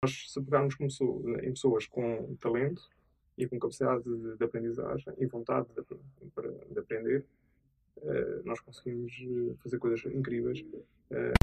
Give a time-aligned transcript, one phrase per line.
[0.00, 0.76] Nós, se pegarmos
[1.42, 2.88] em pessoas com talento
[3.36, 7.26] e com capacidade de, de aprendizagem e vontade de, de aprender,
[7.96, 10.60] uh, nós conseguimos eh, fazer coisas incríveis.
[10.60, 11.34] Uh...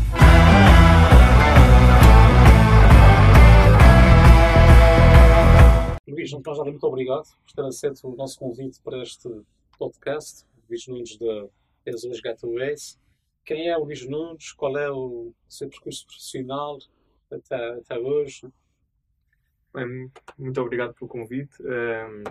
[6.08, 9.30] Luís, então já muito obrigado por ter aceito o nosso convite para este
[9.78, 11.50] podcast, Luís Nunes da
[11.94, 12.98] Azores Getaways.
[13.44, 14.54] Quem é o Luís Nunes?
[14.54, 16.80] Qual é o seu percurso profissional
[17.32, 18.48] até, até hoje?
[19.74, 21.62] Bem, muito obrigado pelo convite.
[21.62, 22.24] Um,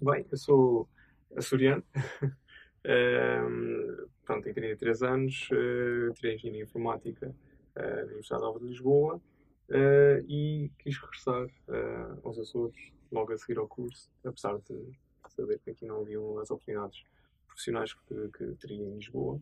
[0.00, 0.88] bem, eu sou
[1.36, 1.82] açoriano.
[2.86, 7.34] um, tenho 33 anos, uh, tirei Engenharia Informática
[7.76, 13.36] uh, na Universidade Nova de Lisboa uh, e quis regressar uh, aos Açores logo a
[13.36, 14.96] seguir ao curso, apesar de
[15.28, 17.04] saber que aqui não haviam as oportunidades
[17.46, 19.40] profissionais que, que teria em Lisboa.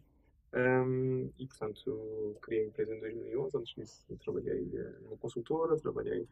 [0.53, 3.57] Um, e, portanto, criei a empresa em 2011.
[3.57, 6.23] Antes disso, trabalhei uh, numa consultora, trabalhei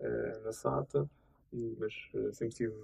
[0.00, 1.08] uh, na SATA,
[1.52, 2.74] e, mas uh, sempre tive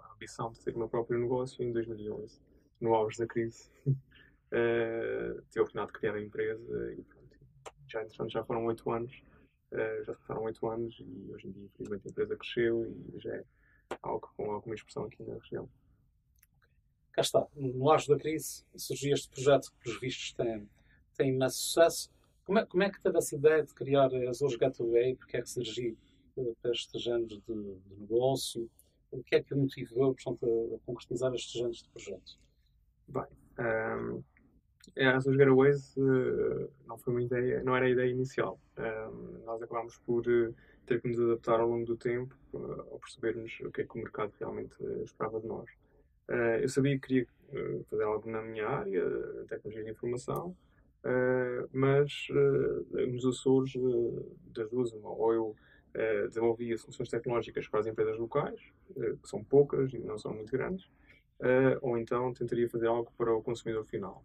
[0.00, 1.62] a ambição de ter o meu próprio negócio.
[1.62, 2.40] Em 2011,
[2.80, 3.94] no auge da crise, uh,
[5.50, 7.38] tive a oportunidade de criar a empresa e, pronto,
[7.86, 9.22] já, entretanto, já foram oito anos.
[10.04, 13.44] já passaram oito anos e hoje em dia, infelizmente, a empresa cresceu e já é
[14.02, 15.68] algo com alguma expressão aqui na região
[17.14, 20.68] cá está, no auge da crise, surgiu este projeto que, pelos vistos, tem,
[21.16, 22.10] tem imenso sucesso.
[22.44, 25.14] Como é, como é que teve essa ideia de criar Azores Gateway?
[25.14, 25.96] Porque é que surgiu
[26.36, 28.68] uh, para estes géneros de, de, negócio?
[29.12, 32.38] O que é que o motivou, portanto, a, concretizar estes géneros de projeto?
[33.06, 33.26] Bem,
[33.60, 34.22] um,
[34.96, 38.58] ehm, a Azores Getaways uh, não foi uma ideia, não era a ideia inicial.
[38.76, 40.54] Um, ehm, nós acabámos por uh,
[40.84, 43.94] ter que nos adaptar ao longo do tempo, uh, ao percebermos o que é que
[43.94, 45.70] o mercado realmente esperava de nós.
[46.28, 49.02] Uh, eu sabia que queria uh, fazer algo na minha área,
[49.48, 50.56] tecnologia de informação,
[51.04, 52.28] uh, mas
[53.08, 53.72] nos Açores,
[54.46, 55.56] das duas, uma, ou eu
[56.26, 58.60] desenvolvia soluções tecnológicas para as empresas locais,
[58.96, 60.90] que são poucas e não são muito grandes,
[61.80, 64.20] ou então tentaria fazer algo para o consumidor final.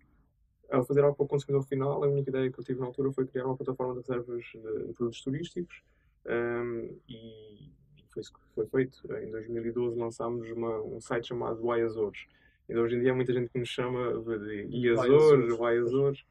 [0.71, 3.11] Ao fazer algo para o consumidor final, a única ideia que eu tive na altura
[3.11, 5.83] foi criar uma plataforma de reservas de, de produtos turísticos
[6.25, 7.71] um, e
[8.11, 9.01] foi isso que foi feito.
[9.21, 12.25] Em 2012 lançámos uma, um site chamado Y Azores.
[12.67, 16.25] E hoje em dia há muita gente que nos chama de I Azores, Y Azores.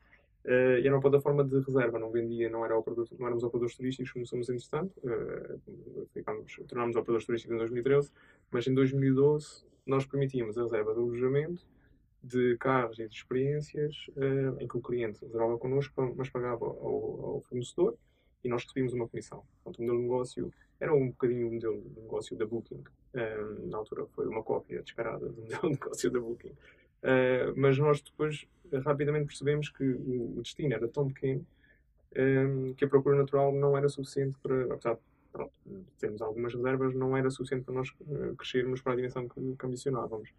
[0.45, 3.77] Uh, e era uma plataforma de reserva, não vendia, não, era operador, não éramos operadores
[3.77, 8.11] turísticos como somos entretanto, uh, tornámos operadores turísticos em 2013,
[8.51, 11.67] mas em 2012 nós permitíamos a reserva de alojamento,
[12.23, 17.35] de carros e de experiências, uh, em que o cliente reservava connosco, mas pagava ao,
[17.35, 17.99] ao fornecedor
[18.43, 19.43] e nós recebíamos uma comissão.
[19.63, 22.85] Portanto, o modelo de negócio era um bocadinho o modelo de negócio da Booking.
[23.15, 26.53] Um, na altura foi uma cópia descarada do modelo de negócio da Booking.
[27.03, 28.47] Uh, mas nós depois
[28.85, 31.47] rapidamente percebemos que o, destino era tão pequeno
[32.17, 34.99] um, que a procura natural não era suficiente para, apesar
[35.33, 35.53] pronto,
[35.99, 39.67] termos algumas reservas, não era suficiente para nós uh, crescermos para a dimensão que, que
[39.67, 40.31] ambicionávamos.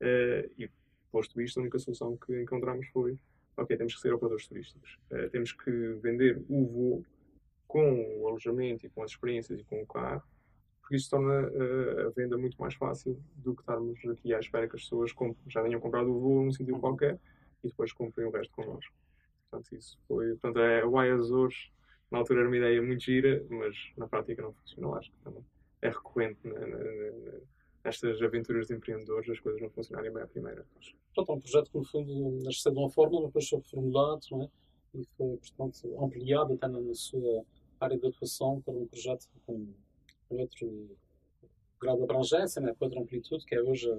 [0.00, 0.70] Uh, e,
[1.10, 3.18] posto isto, a única solução que encontramos foi
[3.56, 4.98] ok, temos que ser operadores turísticos.
[5.30, 5.70] temos que
[6.02, 7.04] vender o voo
[7.72, 10.22] com o alojamento e com as experiências e com o carro,
[10.82, 14.68] porque isso torna uh, a venda muito mais fácil do que estarmos aqui à espera
[14.68, 17.18] que as pessoas comprem, já tenham comprado o voo num sítio qualquer
[17.64, 18.94] e depois comprem o resto connosco.
[19.48, 20.28] Portanto, isso foi.
[20.32, 21.70] Portanto, é, o Azores,
[22.10, 24.94] na altura era uma ideia muito gira, mas na prática não funcionou.
[24.96, 25.44] Acho que também
[25.80, 27.32] é recorrente na, na, na,
[27.86, 30.66] nestas aventuras de empreendedores as coisas não funcionarem bem à primeira.
[31.14, 34.42] Portanto, é um projeto que, no fundo, nasceu de uma forma, depois foi reformulado, não
[34.42, 34.48] é?
[34.94, 37.46] E foi, portanto, ampliado até na sua
[37.84, 39.66] área de atuação para um projeto com,
[40.30, 40.96] outro
[41.80, 43.90] grau de abrangência, né, com outra amplitude, que é hoje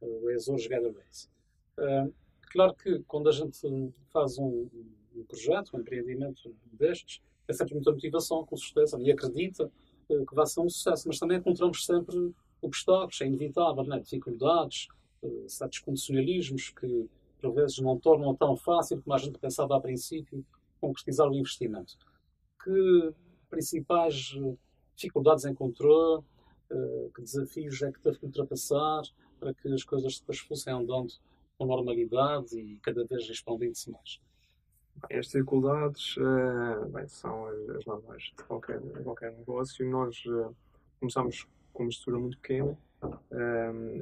[0.00, 1.30] o Azores Getaways.
[1.78, 2.12] Uh,
[2.52, 4.68] claro que quando a gente faz um,
[5.14, 9.70] um, projeto, um empreendimento destes, é sempre muita motivação, com certeza, e acredita
[10.08, 14.88] uh, que vai ser um sucesso, mas também encontramos sempre obstáculos, é inevitável, né, dificuldades,
[15.22, 17.08] uh, certos condicionalismos que
[17.40, 20.44] por vezes não tornam tão fácil como a gente pensava a princípio
[20.80, 21.96] concretizar o investimento.
[22.62, 23.12] Que
[23.48, 24.54] principais eh,
[24.96, 26.24] dificuldades encontrou,
[26.70, 29.02] uh, que desafios é que teve que ultrapassar
[29.38, 31.12] para que as coisas depois fossem andando
[31.56, 34.20] com normalidade e cada vez expandindo-se mais?
[35.12, 39.88] As dificuldades uh, bem, são as, normais de qualquer, qualquer negócio.
[39.88, 40.22] Nós
[40.98, 42.76] começamos com uma estrutura muito pequena,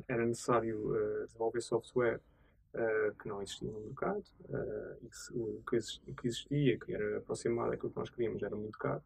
[0.08, 0.94] era necessário
[1.26, 2.20] desenvolver software
[3.20, 4.25] que não existia no mercado
[5.02, 5.76] e o, que
[6.26, 9.02] existia, que era aproximado daquilo que nós queríamos, era muito caro.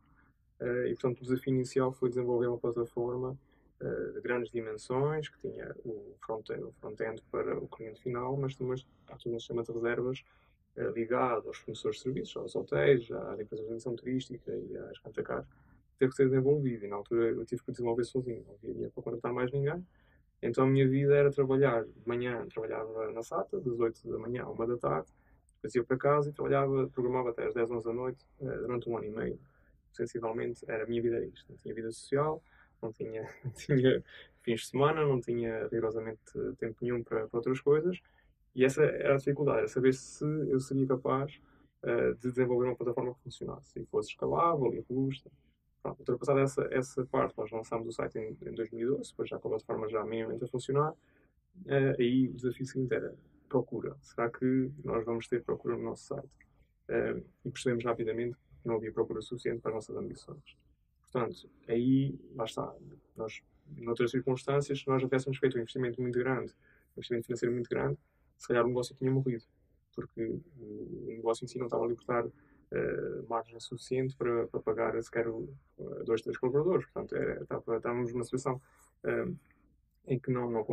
[0.61, 3.37] Uh, e, portanto, o desafio inicial foi desenvolver uma plataforma
[3.81, 8.77] uh, de grandes dimensões, que tinha o front-end front para o cliente final, mas também
[9.07, 10.23] todo um sistema de reservas
[10.77, 14.99] uh, ligado aos fornecedores de serviços, aos hotéis, às empresas de atenção turística e às
[14.99, 15.47] cantacars,
[15.99, 16.85] teve que ser desenvolvido.
[16.85, 19.85] E na altura eu tive que desenvolver sozinho, não havia para contratar mais ninguém.
[20.43, 24.45] Então a minha vida era trabalhar de manhã, trabalhava na SATA, das 8 da manhã
[24.45, 25.09] à 1 da tarde,
[25.55, 28.89] depois ia para casa e trabalhava, programava até às 10, 11 da noite, eh, durante
[28.89, 29.39] um ano e meio.
[29.93, 31.47] Sensivelmente, era a minha vida era isto.
[31.49, 32.43] Não tinha vida social,
[32.83, 34.05] não tinha, não tinha
[34.43, 36.21] fins de semana, não tinha rigorosamente
[36.59, 38.01] tempo nenhum para, para outras coisas.
[38.55, 41.41] E essa era a dificuldade, era saber se eu seria capaz
[41.85, 45.31] uh, de desenvolver uma plataforma que funcionasse e fosse escalável e robusta.
[45.83, 49.49] Pronto, ultrapassada essa, essa parte, nós lançámos o site em, em 2012, depois já com
[49.49, 50.93] a plataforma já minimamente a funcionar.
[50.93, 53.15] Uh, aí o desafio seguinte era
[53.49, 53.97] procura.
[54.01, 56.29] Será que nós vamos ter procura no nosso site?
[56.89, 60.57] Uh, e percebemos rapidamente não havia procura suficiente para as nossas ambições.
[61.03, 62.73] Portanto, aí, lá está.
[63.17, 63.43] Nós,
[63.77, 66.53] noutras circunstâncias, se nós tivéssemos feito um investimento muito grande,
[66.97, 67.99] um investimento financeiro muito grande,
[68.39, 69.45] se calhar o negócio tinha morrido.
[69.95, 75.03] Porque o negócio em si não estava a libertar uh, margem suficiente para, para pagar
[75.03, 75.49] sequer uh,
[76.05, 76.87] dois, três colaboradores.
[76.87, 77.17] Portanto,
[77.77, 78.61] estávamos numa situação
[79.05, 79.37] uh,
[80.07, 80.65] em que não, não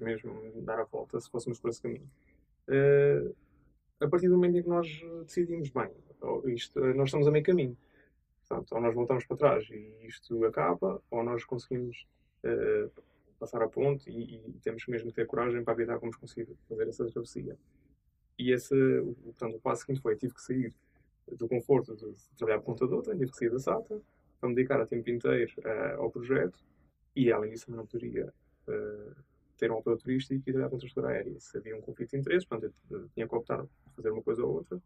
[0.00, 2.08] mesmo dar a volta se fôssemos por esse caminho.
[2.68, 3.34] Uh,
[4.00, 4.86] a partir do momento em que nós
[5.26, 5.90] decidimos, bem,
[6.46, 7.76] isto, nós estamos a meio caminho.
[8.46, 12.06] Portanto, ou nós voltamos para trás e isto acaba, ou nós conseguimos
[12.44, 12.90] uh,
[13.38, 16.88] passar a ponte e, e, temos mesmo que ter coragem para evitar como conseguir fazer
[16.88, 17.56] essa travessia.
[18.38, 18.74] E esse,
[19.22, 20.74] portanto, o passo seguinte foi, tive que sair
[21.30, 24.00] do conforto de trabalhar por conta de outra, tive que sair da SATA,
[24.40, 26.58] para me dedicar a tempo inteiro uh, ao projeto
[27.14, 28.32] e, além disso, não poderia
[28.66, 29.14] uh,
[29.58, 31.38] ter um operador turístico e trabalhar com transportadora aérea.
[31.38, 34.42] Se havia um conflito de interesses, portanto, eu tinha que optar por fazer uma coisa
[34.42, 34.80] ou outra.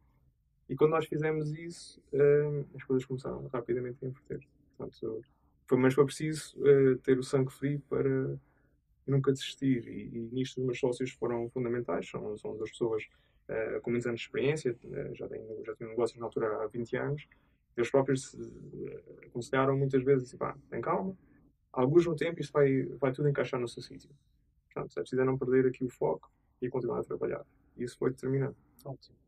[0.68, 4.40] E quando nós fizemos isso, uh, as coisas começaram rapidamente a inverter.
[4.76, 5.22] Portanto,
[5.66, 8.38] foi, mas foi preciso uh, ter o sangue frio para
[9.06, 9.86] nunca desistir.
[9.86, 12.08] E, e nisto os meus sócios foram fundamentais.
[12.08, 13.04] São, são duas pessoas
[13.48, 14.76] uh, com muitos anos de experiência,
[15.12, 17.28] já, têm, já negócios na altura há 20 anos.
[17.76, 18.34] Eles próprios
[19.26, 21.16] aconselharam muitas vezes assim, pá, tem calma,
[21.72, 24.08] alguns no tempo isso vai, vai tudo encaixar no seu sítio.
[24.72, 26.30] Portanto, é preciso não perder aqui o foco
[26.62, 27.44] e continuar a trabalhar.
[27.76, 28.56] E isso foi determinante.
[28.84, 29.23] Ótimo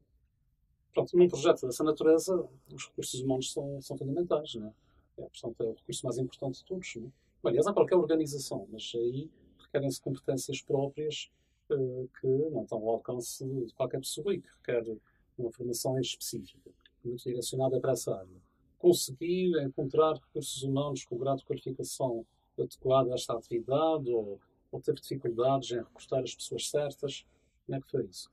[0.97, 4.73] pronto, num projeto dessa natureza, os recursos humanos são, são fundamentais, não é?
[5.15, 6.97] Portanto, é o recurso mais importante de todos.
[6.97, 7.49] Não é?
[7.49, 11.31] Aliás, há qualquer organização, mas aí requerem-se competências próprias
[11.71, 14.97] uh, que não estão ao alcance de qualquer pessoa e que requer
[15.39, 16.71] uma formação específica,
[17.05, 18.41] muito direcionada para essa área.
[18.79, 22.27] Conseguir encontrar recursos humanos com grau de qualificação
[22.59, 24.41] adequado a esta atividade ou,
[24.73, 27.27] ou ter dificuldades em recrutar as pessoas certas,
[27.67, 28.31] como é que foi isso?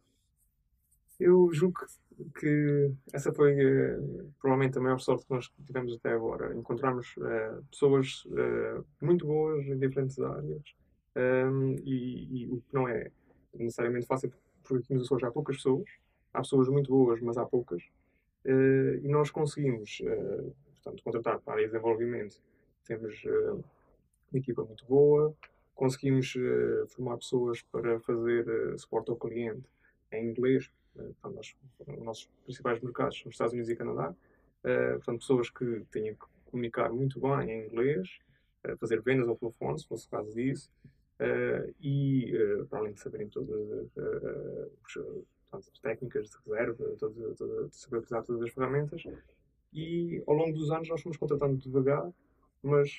[1.24, 1.86] Eu julgo
[2.38, 6.54] que essa foi uh, provavelmente a maior sorte que nós tivemos até agora.
[6.54, 10.76] Encontramos uh, pessoas uh, muito boas em diferentes áreas
[11.16, 13.10] um, e, e, o que não é
[13.54, 14.34] necessariamente fácil,
[14.64, 15.90] porque aqui nos Açores há poucas pessoas,
[16.34, 17.82] há pessoas muito boas, mas há poucas,
[18.46, 20.02] e nós conseguimos
[20.82, 22.42] portanto, contratar para a área de desenvolvimento.
[22.84, 23.24] Temos
[24.32, 25.36] uma equipa muito boa,
[25.76, 26.34] conseguimos
[26.90, 28.46] formar pessoas para fazer
[28.80, 29.70] suporte ao cliente
[30.12, 31.56] em inglês, Portanto, nós,
[31.88, 34.16] os nossos principais mercados são os Estados Unidos e Canadá.
[34.64, 38.20] Uh, portanto, pessoas que têm que comunicar muito bem em inglês,
[38.66, 40.72] uh, fazer vendas ao telefone, se fosse o caso disso,
[41.80, 42.34] e,
[42.70, 43.88] para além de saberem todas
[45.54, 49.04] as, as técnicas de reserva, todas, todas, saber utilizar todas as ferramentas.
[49.72, 52.12] E ao longo dos anos nós fomos contratando devagar,
[52.62, 52.90] mas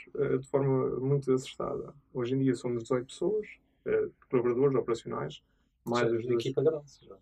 [0.41, 1.93] de forma muito acertada.
[2.15, 3.47] Hoje em dia somos 18 pessoas,
[4.31, 5.43] colaboradores operacionais,
[5.85, 6.43] mais as duas.
[6.43, 6.91] equipa grande.
[7.03, 7.19] Já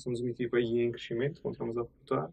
[0.00, 2.30] somos uma equipa aí em crescimento, continuamos a.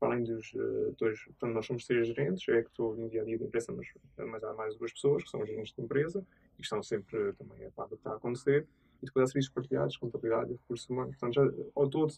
[0.00, 3.08] Para além dos uh, dois, portanto, nós somos três gerentes, eu é que estou no
[3.08, 5.82] dia a dia da empresa, mas, mas há mais duas pessoas que são gerentes de
[5.82, 6.24] empresa
[6.56, 8.64] e estão sempre também a par do que está a acontecer.
[9.02, 11.16] E depois há serviços partilhados, contabilidade e recursos humanos.
[11.16, 12.12] Portanto, já, ao todo,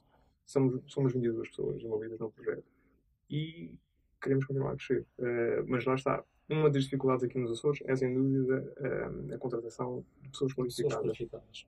[0.44, 2.64] somos, somos 22 pessoas envolvidas no projeto.
[3.30, 3.78] E
[4.20, 5.06] queremos continuar a crescer.
[5.18, 6.24] Uh, mas lá está.
[6.48, 10.98] Uma das dificuldades aqui nos Açores é, sem dúvida, uh, a contratação de pessoas qualificadas.
[10.98, 11.66] Pessoas qualificadas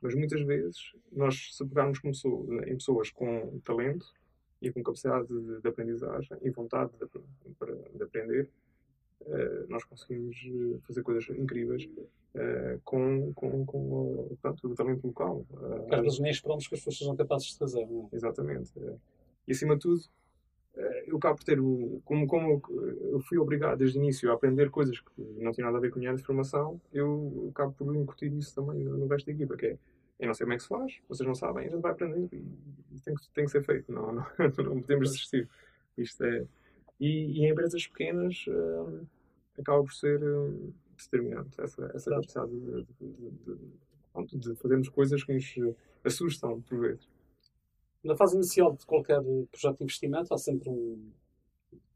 [0.00, 2.00] mas muitas vezes, nós, se pegarmos
[2.66, 4.06] em pessoas com talento
[4.60, 8.48] e com capacidade de, de aprendizagem e vontade de, de aprender,
[9.22, 15.46] uh, nós conseguimos eh, fazer coisas incríveis uh, com, com, com portanto, o talento local.
[15.50, 17.86] Uh, Às vezes nem esperamos que as pessoas sejam capazes de fazer.
[17.86, 18.16] Não é?
[18.16, 18.72] Exatamente.
[19.46, 20.02] E acima de tudo,
[21.06, 22.00] eu acabo por ter o.
[22.04, 22.62] Como, como
[23.12, 25.90] eu fui obrigado desde o início a aprender coisas que não tinham nada a ver
[25.90, 29.66] com a minha formação, eu acabo por incutir isso também no resto da equipa, que
[29.66, 29.78] é.
[30.18, 32.28] Eu não sei como é que se faz, vocês não sabem, a gente vai aprender
[32.92, 34.26] e tem que, tem que ser feito, não, não,
[34.64, 35.48] não podemos desistir.
[35.96, 36.46] Isto é.
[37.00, 39.06] E, e em empresas pequenas uh,
[39.58, 45.32] acaba por ser uh, determinante essa, essa capacidade de, de, de, de, fazermos coisas que
[45.32, 47.08] nos assustam por vezes.
[48.02, 51.10] Na fase inicial de qualquer projeto de investimento há sempre um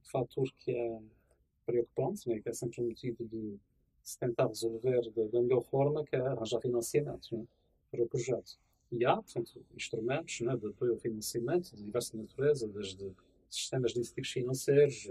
[0.02, 1.00] fator que é
[1.64, 2.40] preocupante, né?
[2.40, 3.56] que é sempre um motivo de
[4.02, 7.46] se tentar resolver da, melhor forma, que é arranjar financiamento né?
[7.90, 8.58] para o projeto.
[8.92, 13.10] E há, portanto, instrumentos né, de apoio ao financiamento de diversa natureza, desde
[13.48, 15.10] sistemas de incentivos financeiros,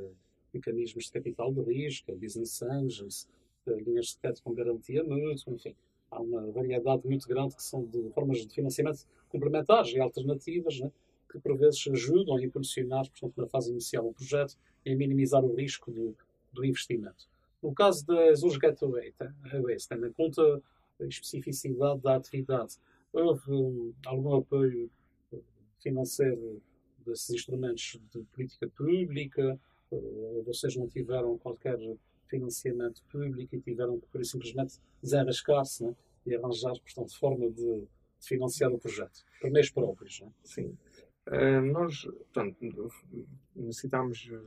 [0.53, 3.27] mecanismos de capital de risco, business angels,
[3.65, 5.75] linhas de crédito com garantia mútua, enfim.
[6.13, 10.91] Há uma variedade muito grande que são de formas de financiamento complementares e alternativas, né,
[11.31, 14.55] que por vezes ajudam a impulsionar, portanto, na fase inicial o projeto
[14.85, 16.15] e a minimizar o risco do,
[16.51, 17.27] do investimento.
[17.61, 19.13] No caso da Azure Gateway,
[19.89, 20.61] tendo em conta
[20.99, 22.75] a especificidade da atividade,
[23.11, 24.89] houve um, algum apoio
[25.81, 26.61] financeiro
[27.05, 29.59] desses instrumentos de política pública,
[30.45, 31.77] vocês não tiveram qualquer
[32.33, 35.95] financiamento público e tiveram que, por simplesmente desenrascar-se né?
[36.25, 37.87] e arranjar, portanto, forma de, de,
[38.27, 40.21] financiar o projeto, por meios próprios.
[40.21, 40.31] Né?
[40.43, 40.77] Sim.
[41.27, 42.57] Uh, nós, portanto,
[43.55, 44.37] necessitámos de,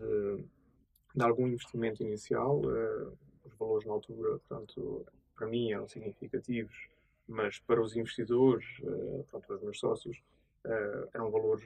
[1.15, 2.61] de, algum investimento inicial.
[2.61, 6.89] Uh, os valores na altura, portanto, para mim eram significativos,
[7.29, 10.21] mas para os investidores, uh, portanto, os meus sócios,
[11.15, 11.65] eram valores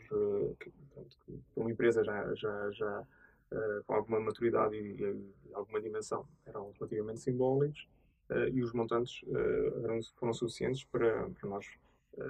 [0.59, 3.07] que, portanto, que, uma empresa já, já, já
[3.53, 7.89] uh, com alguma maturidade e, e, alguma dimensão eram relativamente simbólicos
[8.31, 11.67] uh, e os montantes uh, eram, foram suficientes para, para nós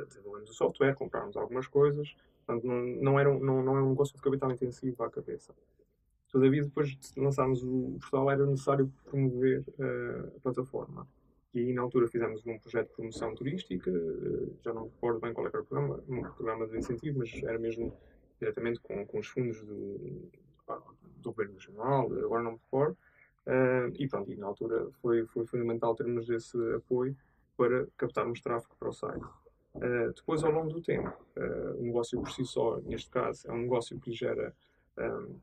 [0.08, 2.14] desenvolvermos o software, comprarmos algumas coisas.
[2.46, 5.54] Portanto, não, não, era, não, não é um negócio de capital intensivo à cabeça.
[6.30, 9.64] Todavia, depois de lançarmos o portal, era necessário promover
[10.36, 11.08] a plataforma.
[11.54, 13.90] E aí, na altura, fizemos um projeto de promoção turística.
[14.62, 17.92] Já não recordo bem qual era o programa, um programa de incentivo, mas era mesmo
[18.38, 20.30] diretamente com, com os fundos do,
[21.20, 22.96] do Governo Regional, agora não me recordo.
[23.46, 27.16] Uh, e pronto, e na altura foi, foi fundamental termos esse apoio
[27.56, 29.24] para captarmos tráfego para o site.
[29.74, 33.52] Uh, depois, ao longo do tempo, uh, o negócio por si só, neste caso, é
[33.52, 34.54] um negócio que gera
[34.98, 35.38] um,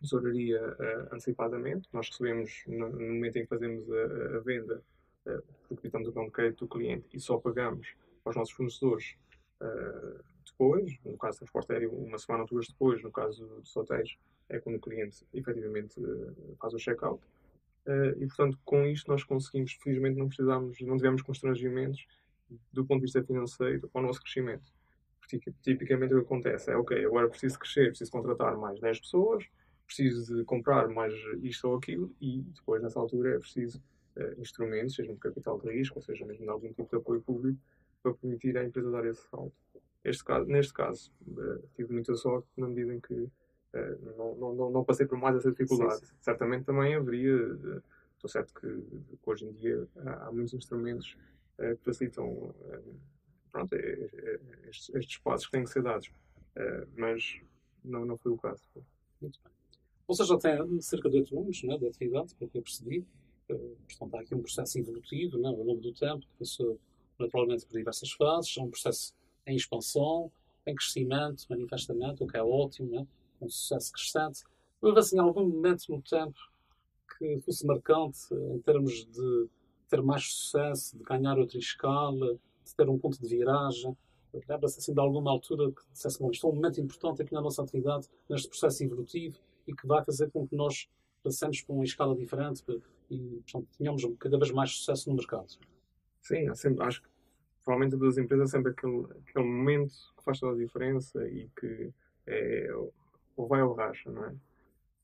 [0.00, 1.88] tesouraria uh, antecipadamente.
[1.92, 4.82] Nós recebemos, no, momento em que fazemos a, a venda,
[5.26, 7.94] uh, depositamos o plano de crédito do cliente e só pagamos
[8.24, 9.16] aos nossos fornecedores
[10.46, 14.16] depois, no caso do transporte aéreo, uma semana ou duas depois, no caso dos hotéis,
[14.48, 17.22] é quando o cliente efetivamente eh, faz o check-out.
[17.86, 22.06] Uh, e, portanto, com isto nós conseguimos, felizmente, não precisamos, não tivemos constrangimentos
[22.70, 24.70] do ponto de vista financeiro ao nosso crescimento.
[25.20, 29.46] Porque, tipicamente o que acontece é, ok, agora preciso crescer, preciso contratar mais 10 pessoas,
[29.86, 33.82] preciso de comprar mais isto ou aquilo, e depois, nessa altura, é preciso
[34.16, 37.22] uh, instrumentos, seja de capital de risco, ou seja, mesmo de algum tipo de apoio
[37.22, 37.58] público,
[38.02, 39.54] para permitir à empresa dar esse salto.
[40.04, 41.12] Este caso, neste caso,
[41.74, 43.28] tive muita sorte na medida em que eh,
[44.16, 46.00] não, não, não, passei por mais essa dificuldade.
[46.00, 46.14] Sim, sim.
[46.20, 47.82] Certamente também haveria, eh,
[48.14, 48.66] estou certo que,
[49.26, 51.16] hoje em dia há, muitos instrumentos
[51.58, 52.54] uh, que facilitam
[53.52, 56.10] pronto, estes, estes, passos que têm que ser dados,
[56.96, 57.40] mas
[57.84, 58.62] não, não foi o caso.
[59.20, 59.52] Muito bem.
[60.06, 63.06] Você já tem cerca de 8 anos né, de atividade, pelo que eu percebi.
[63.46, 66.80] portanto, há aqui um processo evolutivo né, ao longo do tempo, que passou
[67.18, 68.56] naturalmente por diversas fases.
[68.56, 69.14] É um processo
[69.46, 70.32] em expansão,
[70.66, 72.90] em crescimento, manifestamente, o que é ótimo.
[72.90, 73.06] Né?
[73.40, 74.44] Um sucesso crescente.
[74.80, 76.38] Houve assim algum momento no tempo
[77.18, 79.48] que fosse marcante em termos de
[79.88, 83.96] ter mais sucesso, de ganhar outra escala, de ter um ponto de viragem?
[84.48, 87.40] Lembra-se assim de alguma altura que dissesse, bom, isto é um momento importante aqui na
[87.40, 90.88] nossa atividade, neste processo evolutivo e que vai fazer com que nós
[91.22, 92.62] passemos para uma escala diferente
[93.10, 95.48] e portanto, tenhamos cada vez mais sucesso no mercado?
[96.20, 97.08] Sim, sempre, acho que
[97.64, 101.90] provavelmente das empresas é sempre aquele, aquele momento que faz toda a diferença e que
[102.26, 102.70] é
[103.38, 104.34] ou vai ou racha, não é?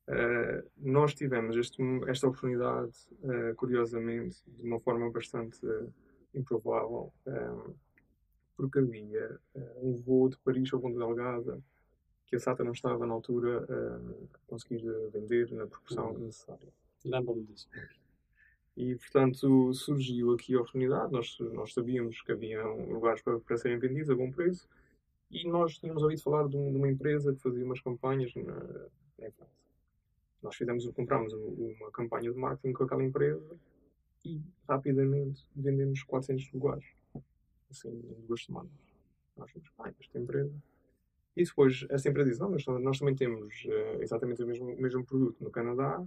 [0.06, 5.90] Uh, nós tivemos este, esta oportunidade, uh, curiosamente, de uma forma bastante uh,
[6.34, 7.12] improvável,
[8.56, 9.38] porque havia
[9.80, 11.62] um voo de Paris ao Ponte Delgada
[12.26, 13.64] que a SATA não estava na altura
[14.34, 16.18] a conseguir vender na proporção uhum.
[16.26, 16.68] necessária.
[17.04, 17.68] Lembro-me disso.
[18.76, 21.12] E, portanto, surgiu aqui a oportunidade.
[21.12, 24.68] Nós, nós sabíamos que havia lugares para, para serem vendidos a bom preço
[25.34, 28.54] e nós tínhamos ouvido falar de, uma empresa que fazia umas campanhas na,
[29.32, 29.48] França.
[30.40, 33.56] Nós fizemos, comprámos uma campanha de marketing com aquela empresa
[34.24, 36.84] e rapidamente vendemos 400 lugares.
[37.70, 38.70] Assim, em duas semanas.
[39.36, 40.54] Nós fomos, ah, esta empresa.
[41.36, 44.80] E depois essa empresa diz, não, mas nós também temos uh, exatamente o mesmo, o
[44.80, 46.06] mesmo produto no Canadá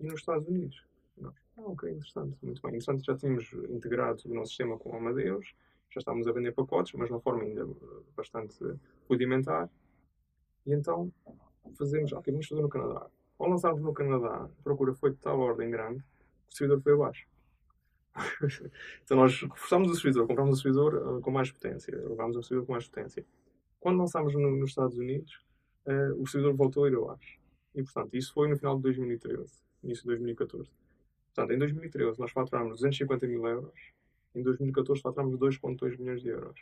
[0.00, 0.82] e nos Estados Unidos.
[1.18, 2.70] Nós, ah, ok, interessante, muito bem.
[2.70, 5.54] Interessante, já tínhamos integrado o nosso sistema com o Amadeus
[5.90, 7.66] já estávamos a vender pacotes, mas de uma forma ainda
[8.16, 8.56] bastante
[9.08, 9.70] rudimentar.
[10.66, 11.12] E então
[11.78, 13.08] fazemos, ok, vamos fazer no Canadá.
[13.38, 16.02] Ao lançarmos no Canadá, a procura foi de tal ordem grande
[16.46, 17.26] que o servidor foi abaixo.
[19.04, 22.66] então nós reforçámos o servidor, comprámos o servidor uh, com mais potência, levámos o servidor
[22.66, 23.24] com mais potência.
[23.78, 25.44] Quando lançámos no, nos Estados Unidos,
[25.86, 27.38] uh, o servidor voltou a ir abaixo.
[27.74, 29.52] E portanto, isso foi no final de 2013.
[29.82, 30.70] início de 2014.
[31.34, 33.92] Portanto, em 2013 nós faturámos 250 mil euros,
[34.36, 36.60] em 2014 faturámos 2,2 milhões de euros.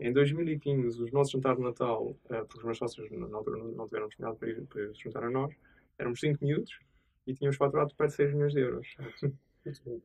[0.00, 2.16] Em 2015, os nossos jantares de Natal, uh,
[2.46, 5.30] porque os meus sócios na altura não tiveram disponibilidade para ir, para ir juntar a
[5.30, 5.54] nós,
[5.98, 6.78] éramos 5 miúdos
[7.26, 8.96] e tínhamos faturado perto de 6 milhões de euros.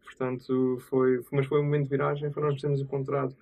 [0.03, 3.35] Portanto, foi, mas foi um momento de viragem, foi nós termos encontrado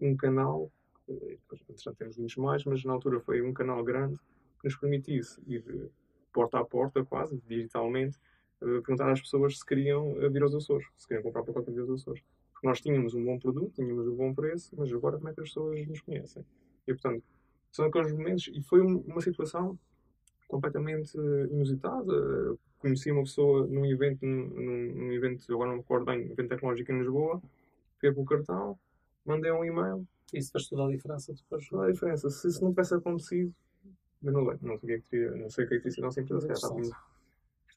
[0.00, 0.70] um canal,
[1.06, 4.16] depois, entretanto temos muitos mais, mas na altura foi um canal grande
[4.60, 5.90] que nos permitisse ir
[6.32, 8.18] porta a porta, quase, digitalmente,
[8.60, 11.90] perguntar às pessoas se queriam vir aos Açores, se queriam comprar pacote de vir aos
[11.90, 12.22] Açores.
[12.58, 15.40] Porque nós tínhamos um bom produto, tínhamos um bom preço, mas agora como é que
[15.40, 16.44] as pessoas nos conhecem?
[16.88, 17.22] E, portanto,
[17.70, 19.78] são aqueles momentos, e foi uma situação
[20.48, 22.58] completamente inusitada.
[22.80, 26.48] Conheci uma pessoa num evento, num, num evento, agora não me recordo bem, um evento
[26.48, 27.40] tecnológico em Lisboa,
[28.12, 28.76] com o cartão,
[29.24, 30.04] mandei um e-mail.
[30.34, 31.68] Isso faz toda a diferença depois?
[31.68, 32.28] Toda a diferença.
[32.28, 33.54] Se isso não tivesse acontecido,
[34.24, 35.92] eu não não sei o que é que teria, não sei o que é teria
[35.92, 36.92] sido a nossa empresa, se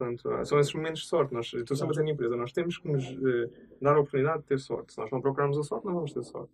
[0.02, 1.32] Portanto, são esses momentos de sorte.
[1.32, 4.42] Nós, estou sempre a dizer na empresa, nós temos que nos uh, dar a oportunidade
[4.42, 4.94] de ter sorte.
[4.94, 6.52] Se nós não procurarmos a sorte, não vamos ter sorte.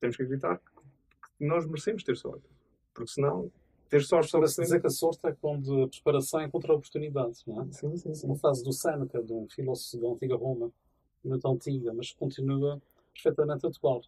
[0.00, 2.48] Temos que acreditar que nós merecemos ter sorte.
[2.94, 3.52] Porque senão,
[3.90, 7.42] ter sorte sobre se dizer que a sorte é quando a preparação encontra a oportunidade,
[7.46, 7.66] não é?
[7.70, 8.26] Sim, sim, sim.
[8.26, 10.72] Uma frase do Seneca, de um filósofo da antiga Roma,
[11.22, 12.80] muito antiga, mas continua
[13.12, 14.00] perfeitamente atual.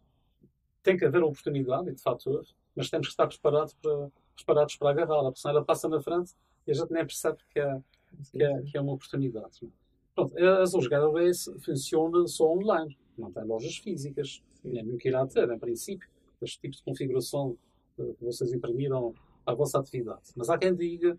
[0.83, 4.91] Tem que haver oportunidade, e de houve, mas temos que estar preparados para, preparados para
[4.91, 6.33] agarrá-la, porque senão ela passa na frente
[6.67, 7.83] e a gente nem percebe que é
[8.33, 9.61] que é, que é uma oportunidade.
[10.15, 15.49] Pronto, a Azul Getaways funciona só online, não tem lojas físicas, nem nunca irá ter,
[15.51, 16.09] em princípio,
[16.43, 17.57] este tipo de configuração
[17.97, 20.33] que vocês imprimiram à vossa atividade.
[20.37, 21.19] Mas há quem diga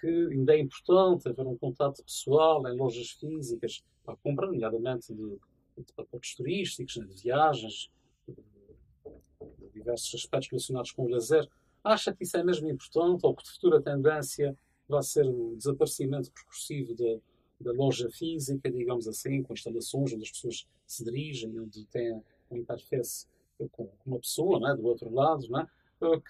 [0.00, 5.38] que ainda é importante haver um contato pessoal em lojas físicas para compra, nomeadamente de,
[5.76, 7.90] de pacotes turísticos, de viagens,
[8.26, 11.46] de, de diversos aspectos relacionados com o lazer.
[11.84, 14.56] Acha que isso é mesmo importante ou que de futura tendência
[14.90, 17.20] vai ser o desaparecimento progressivo da,
[17.60, 22.12] da loja física, digamos assim, com instalações onde as pessoas se dirigem, onde tem
[22.50, 23.26] uma interface
[23.72, 25.66] com uma pessoa né, do outro lado, né,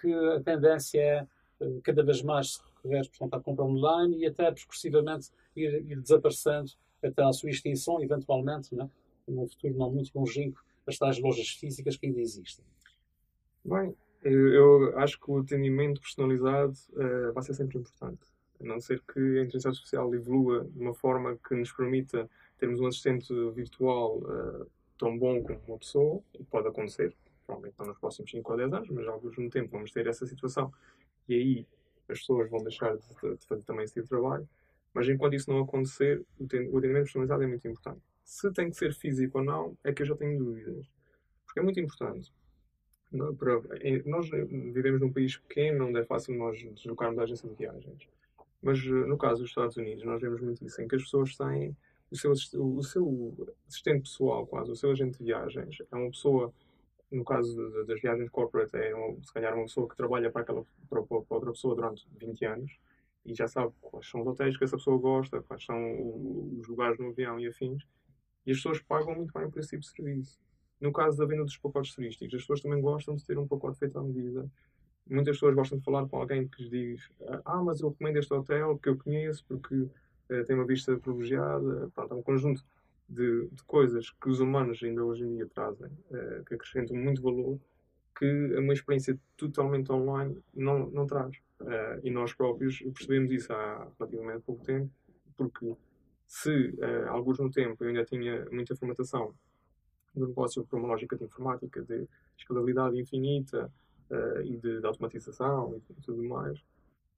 [0.01, 1.27] que a tendência é
[1.61, 6.01] eh, cada vez mais se recorrer portanto, à compra online e até progressivamente ir, ir
[6.01, 8.91] desaparecendo até à sua extinção, eventualmente, né,
[9.29, 12.65] num futuro não muito longínquo, as tais lojas físicas que ainda existem.
[13.65, 18.21] Bem, eu acho que o atendimento personalizado uh, vai ser sempre importante.
[18.61, 22.81] A não ser que a inteligência artificial evolua de uma forma que nos permita termos
[22.81, 24.67] um assistente virtual uh,
[24.99, 28.73] tão bom como uma pessoa, e pode acontecer, provavelmente não nos próximos 5 ou 10
[28.73, 30.73] anos, mas ao mesmo tempo vamos ter essa situação.
[31.29, 34.49] E aí as pessoas vão deixar de, de fazer também esse tipo de trabalho.
[34.93, 38.03] Mas enquanto isso não acontecer, o atendimento personalizado é muito importante.
[38.25, 40.87] Se tem que ser físico ou não, é que eu já tenho dúvidas.
[41.47, 42.33] Porque é muito importante.
[43.13, 48.09] Nós vivemos num país pequeno, onde é fácil nós deslocarmos a agência de viagens.
[48.63, 51.37] Mas eh, no caso dos Estados Unidos, nós vemos muito isso, em que as pessoas
[51.37, 51.77] têm
[52.11, 55.79] o seu, o seu assistente pessoal, quase, o seu agente de viagens.
[55.91, 56.53] É uma pessoa,
[57.11, 60.65] no caso das viagens corporate, é uma, se calhar uma pessoa que trabalha para, aquela,
[60.89, 62.79] para, para outra pessoa durante 20 anos
[63.25, 66.99] e já sabe quais são os hotéis que essa pessoa gosta, quais são os lugares
[66.99, 67.87] no avião e afins.
[68.47, 70.41] E as pessoas pagam muito bem por esse tipo de serviço.
[70.81, 73.79] No caso da venda dos pacotes turísticos, as pessoas também gostam de ter um pacote
[73.79, 74.51] feito à medida
[75.11, 77.11] muitas pessoas gostam de falar com alguém que lhes diz
[77.45, 79.75] ah, mas eu recomendo este hotel que eu conheço porque
[80.31, 81.91] uh, tem uma vista privilegiada.
[81.95, 82.65] Pronto, é um conjunto
[83.09, 87.21] de, de, coisas que os humanos ainda hoje em dia trazem, uh, que acrescentam muito
[87.21, 87.59] valor,
[88.17, 91.37] que uma experiência totalmente online não, não traz.
[91.61, 94.91] Uh, e nós próprios percebemos isso há relativamente pouco tempo,
[95.37, 95.75] porque
[96.27, 96.75] se
[97.09, 99.35] há alguns no tempo eu ainda tinha muita formatação
[100.15, 102.07] do negócio por uma lógica de informática, de
[102.39, 103.71] escalabilidade infinita,
[104.11, 106.63] uh, e de, de, automatização e, tudo mais,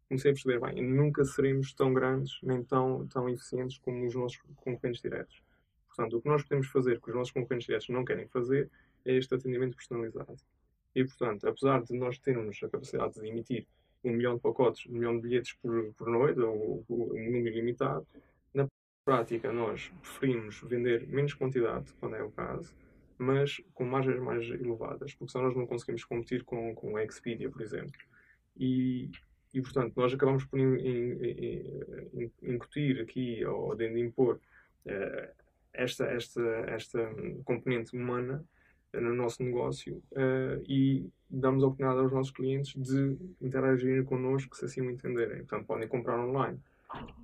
[0.09, 4.39] comecei a perceber, bem, nunca seremos tão grandes nem tão, tão eficientes como os nossos
[4.57, 5.43] concorrentes diretos.
[5.89, 8.71] Portanto, o que nós podemos fazer que os nossos concorrentes diretos não querem fazer
[9.05, 10.37] é este atendimento personalizado.
[10.95, 13.67] E, portanto, apesar de nós termos a capacidade de emitir
[14.05, 17.55] um milhão de pacotes, um milhão de bilhetes por, por noite, ou, ou um número
[17.55, 18.07] limitado,
[18.53, 18.67] na
[19.05, 22.75] prática nós preferimos vender menos quantidade, quando é o caso,
[23.23, 27.49] mas com margens mais elevadas, porque senão nós não conseguimos competir com, com a Expedia,
[27.49, 27.93] por exemplo.
[28.57, 29.11] E,
[29.55, 30.59] e portanto, nós acabamos por
[32.43, 34.41] incutir aqui, ou de impor,
[34.87, 36.99] uh, esta, esta, esta
[37.45, 38.45] componente humana
[38.93, 44.65] no nosso negócio uh, e damos a oportunidade aos nossos clientes de interagir connosco se
[44.65, 45.39] assim o entenderem.
[45.39, 46.59] Portanto, podem comprar online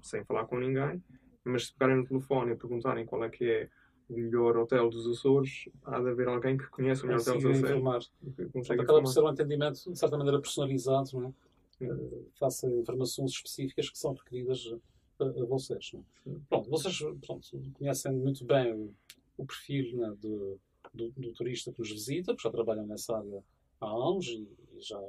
[0.00, 1.02] sem falar com ninguém,
[1.44, 3.68] mas se pegarem no telefone e perguntarem qual é que é
[4.08, 7.44] o melhor hotel dos Açores, há de haver alguém que conhece o melhor hotel dos
[7.44, 8.10] Açores.
[8.52, 11.32] Portanto, acaba por ser um atendimento, de certa maneira, personalizado, não é?
[11.80, 14.74] Uh, faça informações específicas que são requeridas
[15.20, 15.92] a, a vocês.
[15.94, 16.30] É?
[16.48, 18.94] Pronto, vocês pronto, conhecem muito bem o,
[19.36, 20.58] o perfil né, do,
[20.92, 23.44] do, do, turista que nos visita, porque já trabalham nessa área
[23.80, 25.00] há anos e, e já,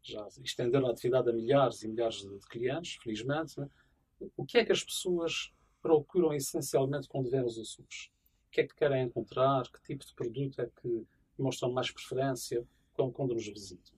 [0.00, 3.58] já estenderam a atividade a milhares e milhares de, de clientes, felizmente.
[3.58, 3.68] Né?
[4.36, 8.10] O que é que as pessoas procuram essencialmente vêm aos Açores?
[8.48, 9.62] O que é que querem encontrar?
[9.70, 11.06] Que tipo de produto é que
[11.38, 13.94] mostram mais preferência quando, quando nos visitam?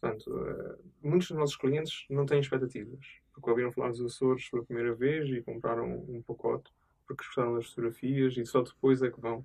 [0.00, 4.64] Portanto, uh, muitos dos nossos clientes não têm expectativas, porque ouviram falar dos Açores pela
[4.64, 6.70] primeira vez e compraram um pacote
[7.06, 9.44] porque gostaram das fotografias e só depois é que vão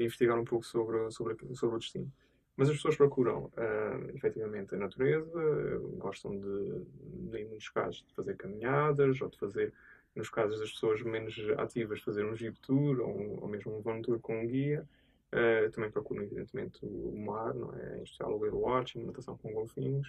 [0.00, 2.12] investigar um pouco sobre, sobre, sobre o destino.
[2.56, 8.36] Mas as pessoas procuram, uh, efetivamente, a natureza, gostam de, em muitos casos, de fazer
[8.36, 9.72] caminhadas ou de fazer,
[10.14, 14.00] nos casos das pessoas menos ativas, fazer um jeep tour ou, ou mesmo um van
[14.02, 14.86] tour com um guia.
[15.32, 17.98] Uh, também procuram, evidentemente, o mar, não é?
[17.98, 20.08] em especial o whale watching, natação com golfinhos.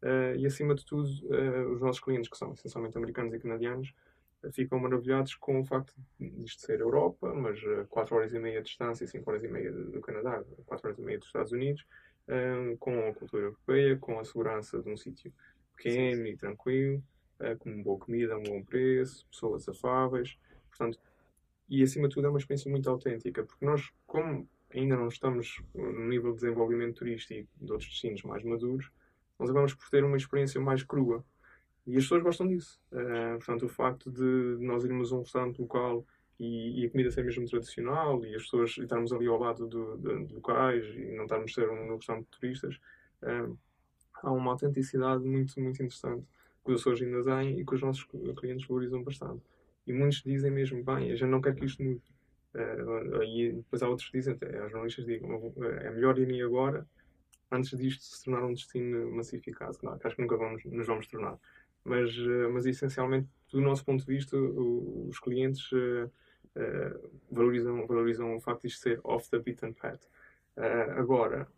[0.00, 3.92] Uh, e, acima de tudo, uh, os nossos clientes, que são essencialmente americanos e canadianos,
[4.52, 8.62] ficam maravilhados com o facto de isto ser Europa, mas a 4 horas e meia
[8.62, 11.84] de distância, 5 horas e meia do Canadá, 4 horas e meia dos Estados Unidos,
[12.78, 15.30] com a cultura europeia, com a segurança de um sítio
[15.76, 17.02] pequeno e tranquilo,
[17.58, 20.38] com uma boa comida, um bom preço, pessoas afáveis.
[20.68, 20.98] Portanto,
[21.68, 25.62] e acima de tudo é uma experiência muito autêntica, porque nós, como ainda não estamos
[25.74, 28.90] no nível de desenvolvimento turístico de outros destinos mais maduros,
[29.38, 31.24] nós acabamos por ter uma experiência mais crua.
[31.86, 32.80] E as pessoas gostam disso.
[32.92, 36.04] Uh, portanto, o facto de nós irmos a um restaurante local
[36.38, 39.96] e, e, a comida ser mesmo tradicional e as pessoas estarmos ali ao lado do,
[39.96, 42.80] de, de locais e não estarmos a ser um, restaurante de turistas,
[43.22, 43.58] uh,
[44.22, 46.26] há uma autenticidade muito, muito interessante
[46.64, 48.04] que os Açores ainda têm e que os nossos
[48.36, 49.42] clientes valorizam bastante.
[49.86, 52.02] E muitos dizem mesmo, bem, a gente não quer que isto mude.
[52.54, 56.86] Uh, e depois há outros que dizem, até jornalistas digam, é melhor irem agora
[57.50, 59.76] antes disto se tornar um destino massificado.
[59.78, 61.38] Claro, que acho que nunca vamos, nos vamos tornar.
[61.84, 66.10] Mas, uh, mas essencialmente, do nosso ponto de vista, o, os clientes uh,
[67.30, 70.02] valorizam, valorizam o facto de isto ser off the beaten path.
[70.96, 71.48] agora,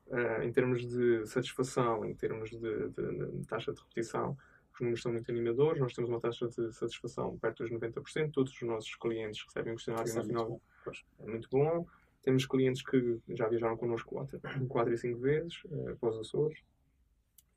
[0.42, 4.36] em termos de satisfação, em termos de, de, de taxa de repetição,
[4.74, 8.52] os números são muito animadores, nós temos uma taxa de satisfação perto dos 90%, todos
[8.52, 11.86] os nossos clientes recebem um questionário Isso nacional, é muito, é muito bom.
[12.22, 16.58] Temos clientes que já viajaram connosco 4, 4 e 5 vezes uh, para os Açores.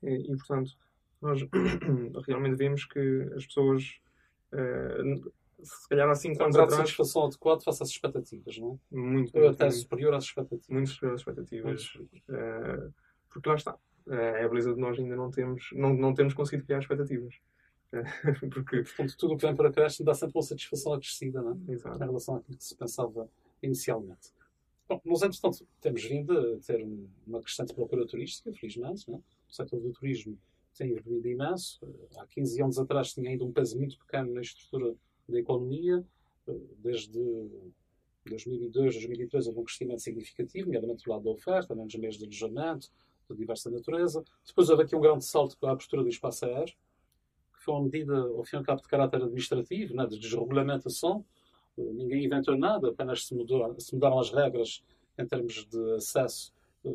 [0.02, 0.76] E, e, portanto,
[1.22, 1.40] nós
[2.26, 4.00] realmente vemos que as pessoas,
[4.52, 6.74] uh, se calhar há 5 anos atrás...
[6.74, 8.96] satisfação adequada face às expectativas, não é?
[8.96, 9.38] Muito.
[9.38, 10.68] Ou até superior às expectativas.
[10.68, 11.94] Muito superior às expectativas.
[12.28, 12.92] Uh,
[13.30, 13.78] porque lá está.
[14.08, 17.34] É a beleza de nós ainda não temos, não, não temos conseguido criar expectativas.
[18.52, 21.72] Porque, Portanto, tudo o que vem para cá dá sempre uma satisfação acrescida não é?
[21.72, 21.96] Exato.
[21.96, 23.28] em relação àquilo que se pensava
[23.62, 24.32] inicialmente.
[24.88, 26.86] Bom, nós, entretanto, temos vindo a ter
[27.26, 29.10] uma crescente procura turística, felizmente.
[29.10, 29.20] Né?
[29.48, 30.38] O setor do turismo
[30.76, 31.80] tem evoluído imenso.
[32.16, 34.94] Há 15 anos atrás tinha ainda um peso muito pequeno na estrutura
[35.28, 36.04] da economia.
[36.78, 37.20] Desde
[38.26, 42.90] 2002, 2003 houve um crescimento significativo, nomeadamente do lado da oferta, menos meios de alojamento,
[43.34, 44.24] de diversa natureza.
[44.46, 46.74] Depois houve aqui um grande salto para a abertura do espaço aéreo,
[47.54, 51.24] que foi uma medida, ao fim e ao cabo, de caráter administrativo, né, de desregulamentação.
[51.76, 54.82] Ninguém inventou nada, apenas se, mudou, se mudaram as regras
[55.18, 56.52] em termos de acesso
[56.84, 56.90] eh,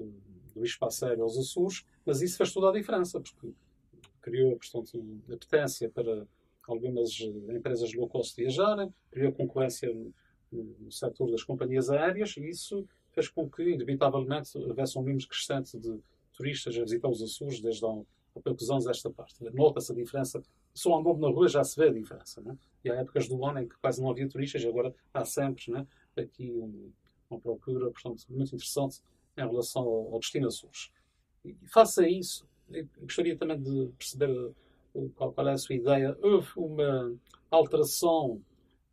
[0.56, 3.54] do espaço aéreo aos Açores, mas isso fez toda a diferença, porque
[4.22, 6.26] criou, portanto, apetência para
[6.68, 9.92] algumas empresas low cost viajarem, criou concorrência
[10.52, 15.78] no setor das companhias aéreas e isso fez com que, inevitavelmente, houvesse um número crescente
[15.78, 16.00] de
[16.42, 19.36] turistas a visitar os Açores desde há, há poucos anos esta parte.
[19.54, 20.42] Nota-se a diferença.
[20.74, 22.42] Só andando na rua já se vê a diferença.
[22.42, 22.58] Né?
[22.84, 25.72] E há épocas do ano em que quase não havia turistas, e agora há sempre
[25.72, 25.86] né,
[26.18, 26.92] aqui um,
[27.30, 29.02] uma procura portanto, muito interessante
[29.38, 30.92] em relação ao, ao destino Açores.
[31.46, 32.48] E face a isso,
[33.00, 34.32] gostaria também de perceber
[34.94, 36.18] uh, qual, qual, é a sua ideia.
[36.22, 37.16] Houve uma
[37.50, 38.42] alteração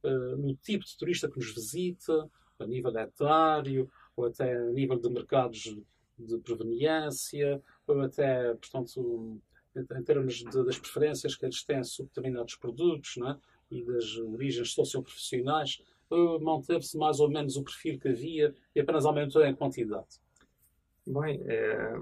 [0.02, 4.98] uh, no tipo de turista que nos visita, a nível etário, ou até a nível
[4.98, 5.76] de mercados
[6.18, 9.40] de proveniência, ou até, portanto,
[9.76, 13.38] em termos de, das preferências que eles têm sobre determinados produtos né,
[13.70, 15.82] e das origens socioprofissionais,
[16.40, 20.20] manteve-se mais ou menos o perfil que havia e apenas aumentou em quantidade?
[21.06, 21.94] Bem, é,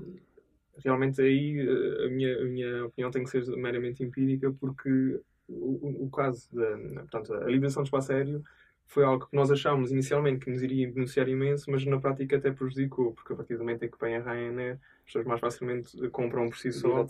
[0.78, 6.04] realmente aí eh, a minha, a minha opinião tem que ser meramente empírica porque o,
[6.04, 8.42] o caso da portanto, a liberação do espaço aéreo
[8.86, 12.50] foi algo que nós achámos inicialmente que nos iria beneficiar imenso, mas na prática até
[12.52, 16.08] prejudicou, porque a partir do momento em que vem a Ryanair, as pessoas mais facilmente
[16.10, 17.04] compram por si só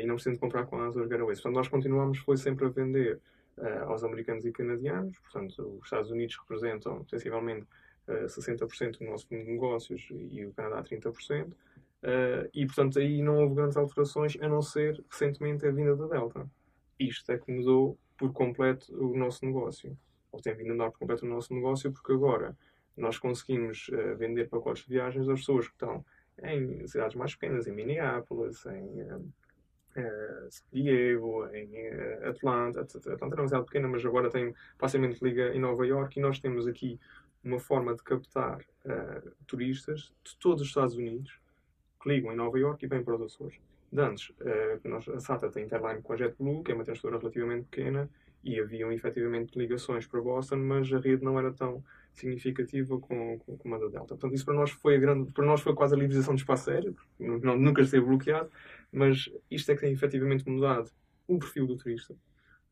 [0.00, 1.40] e não precisam de comprar com as Azores Airways.
[1.40, 3.18] Portanto, nós continuamos foi sempre a vender
[3.56, 7.66] uh, aos americanos e canadianos, portanto, os Estados Unidos representam sensivelmente
[8.06, 11.46] uh, 60% do nosso negócios e o Canadá 30%.
[11.46, 11.54] Uh,
[12.02, 16.06] eh, e, portanto, aí não houve grandes alterações, a não ser recentemente a vinda da
[16.06, 16.48] Delta.
[16.98, 19.96] Isto é que mudou por completo o nosso negócio.
[20.32, 22.56] Ou tem vindo a mudar por completo o nosso negócio, porque agora
[22.96, 26.04] nós conseguimos uh, vender pacotes de viagens às pessoas que estão
[26.42, 29.32] em cidades mais pequenas, em Minneapolis, em uh,
[30.50, 32.80] San Diego, em uh, Atlanta.
[32.80, 36.38] Atlanta é uma cidade pequena, mas agora tem facilmente liga em Nova York e nós
[36.38, 36.98] temos aqui
[37.42, 38.58] uma forma de captar
[39.46, 41.40] turistas de todos os Estados Unidos
[42.02, 43.58] que ligam em Nova York e vêm para os Açores.
[43.90, 44.30] De antes,
[44.84, 48.10] nós, a SATA tem interline com a JetBlue, que é uma transportadora relativamente pequena,
[48.42, 53.56] e haviam efetivamente ligações para Boston, mas a rede não era tão significativa com, com,
[53.56, 54.08] com a da Delta.
[54.08, 56.96] Portanto, isso para nós foi grande, para nós foi quase a livrização de espaço aéreo,
[57.18, 58.50] não, nunca esteve bloqueado,
[58.92, 60.90] mas isto é que tem efetivamente mudado
[61.28, 62.14] o perfil do turista.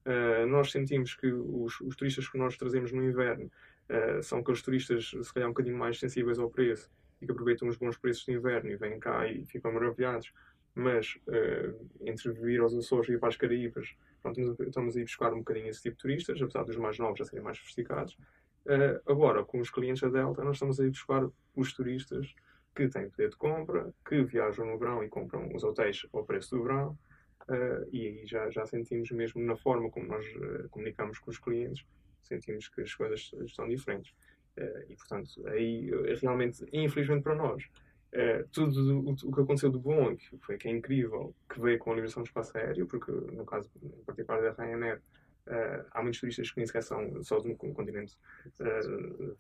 [0.04, 3.50] Uh, nós sentimos que os, os, turistas que nós trazemos no inverno
[3.90, 7.68] uh, são aqueles turistas, se calhar, um bocadinho mais sensíveis ao preço e que aproveitam
[7.68, 10.32] os bons preços de inverno e vêm cá e ficam maravilhados.
[10.74, 15.04] Mas uh, entre vir aos Açores e ir para as Caraíbas, pronto, estamos a ir
[15.04, 18.16] buscar um bocadinho esse tipo de turistas, apesar dos mais novos já serem mais sofisticados.
[18.66, 21.26] Uh, agora, com os clientes da Delta, nós estamos a ir buscar
[21.56, 22.34] os turistas
[22.74, 26.56] que têm poder de compra, que viajam no verão e compram os hotéis ao preço
[26.56, 26.98] do verão.
[27.48, 31.38] Uh, e aí já, já sentimos mesmo na forma como nós uh, comunicamos com os
[31.38, 31.86] clientes,
[32.22, 34.12] sentimos que as coisas estão diferentes.
[34.88, 37.64] e, portanto, aí realmente, infelizmente para nós,
[38.52, 41.90] tudo o, o, que aconteceu de bom, que foi que é incrível, que veio com
[41.92, 45.00] a liberação do espaço aéreo, porque no caso em particular da Ryanair,
[45.48, 48.18] Uh, há muitos turistas que nem sequer são só um continente.
[48.60, 49.34] Uh,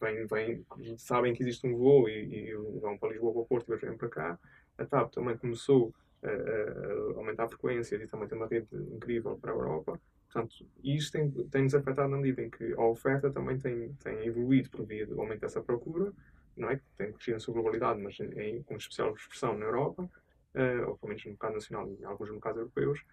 [0.96, 3.94] sabem que existe um voo e, e vão para Lisboa para o Porto e vêm
[3.94, 4.38] para cá.
[4.78, 9.36] A TAP também começou a, a aumentar a frequência e também tem uma rede incrível
[9.36, 10.00] para a Europa.
[10.32, 14.70] Portanto, isto tem-nos tem afetado na medida em que a oferta também tem, tem evoluído
[14.70, 16.12] por via do aumento dessa procura,
[16.60, 20.02] não é que tem crescido na sua globalidade, mas em, com especial expressão na Europa,
[20.02, 23.04] uh, ou pelo menos no mercado nacional e em alguns mercados europeus,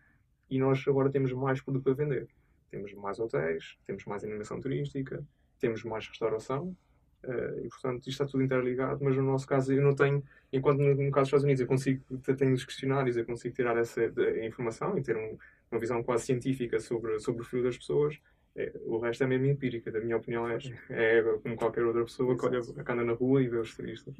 [0.49, 2.27] e nós agora temos mais produto para vender
[2.75, 5.23] temos mais hotéis, temos mais animação turística,
[5.59, 6.75] temos mais restauração.
[7.23, 10.77] Uh, e portanto isto está tudo interligado, mas no nosso caso eu não tenho, enquanto
[10.77, 12.03] no, no caso dos Estados Unidos eu consigo,
[12.37, 15.35] tenho os questionários, eu consigo tirar essa de, informação e ter um,
[15.71, 18.19] uma visão quase científica sobre, sobre o fio das pessoas,
[18.55, 20.57] é, o resto é mesmo empírica, da minha opinião é,
[20.89, 24.15] é como qualquer outra pessoa que, olha, que anda na rua e vê os turistas.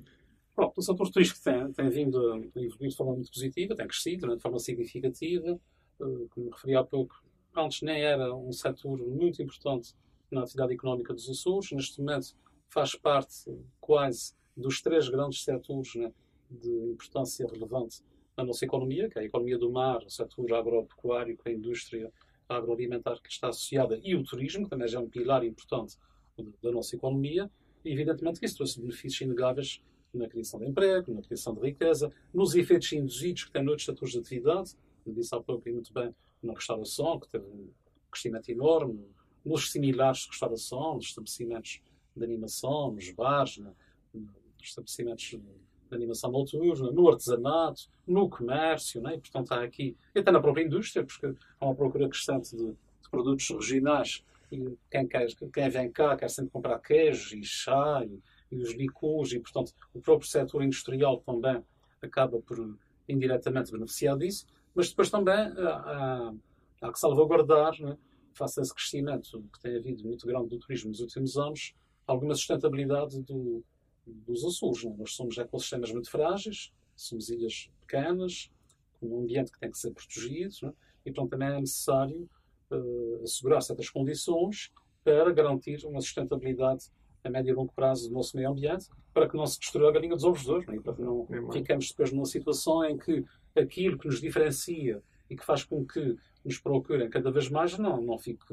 [0.53, 4.27] Pronto, o setor turístico tem, tem vindo a evoluir de forma muito positiva, tem crescido
[4.27, 5.59] né, de forma significativa,
[5.99, 7.23] uh, como referi há pouco,
[7.55, 9.93] antes nem era um setor muito importante
[10.29, 12.35] na atividade económica dos Açores, neste momento
[12.69, 16.11] faz parte quase dos três grandes setores né,
[16.49, 18.03] de importância relevante
[18.37, 22.11] na nossa economia, que é a economia do mar, o setor agropecuário, a indústria
[22.47, 25.97] agroalimentar que está associada e o turismo, que também já é um pilar importante
[26.61, 27.49] da nossa economia,
[27.83, 29.81] e evidentemente que isso trouxe benefícios inegáveis
[30.13, 34.13] na criação de emprego, na criação de riqueza, nos efeitos induzidos que tem noutros setores
[34.13, 37.69] de atividade, disse há pouco e muito bem, na restauração, que teve um
[38.09, 39.05] crescimento enorme,
[39.43, 41.81] nos similares de restauração, nos estabelecimentos
[42.15, 43.73] de animação, nos bares, nos
[44.61, 45.35] estabelecimentos
[45.89, 49.11] de animação noturna, no artesanato, no comércio, né?
[49.17, 53.49] portanto há aqui, até na própria indústria, porque há uma procura crescente de, de produtos
[53.49, 58.19] regionais e quem, quer, quem vem cá quer sempre comprar queijo e chá e,
[58.55, 61.63] e os licores e, portanto, o próprio setor industrial também
[62.01, 64.45] acaba por indiretamente beneficiar disso.
[64.73, 66.33] Mas depois também há,
[66.81, 67.97] há que salvaguardar, né,
[68.33, 71.73] face a esse crescimento que tem havido muito grande do turismo nos últimos anos,
[72.05, 73.63] alguma sustentabilidade do,
[74.05, 74.83] dos Açores.
[74.83, 74.95] Né?
[74.97, 78.51] Nós somos ecossistemas muito frágeis, somos ilhas pequenas,
[78.99, 80.73] com um ambiente que tem que ser protegido, né?
[81.05, 82.29] e portanto também é necessário
[82.71, 84.71] uh, assegurar certas condições
[85.03, 86.85] para garantir uma sustentabilidade
[87.23, 89.91] a médio e longo prazo do nosso meio ambiente, para que não se destrua a
[89.91, 90.79] galinha dos ovos de ouro, né?
[90.79, 95.35] para que não é fiquemos depois numa situação em que aquilo que nos diferencia e
[95.35, 98.45] que faz com que nos procurem cada vez mais não, não fique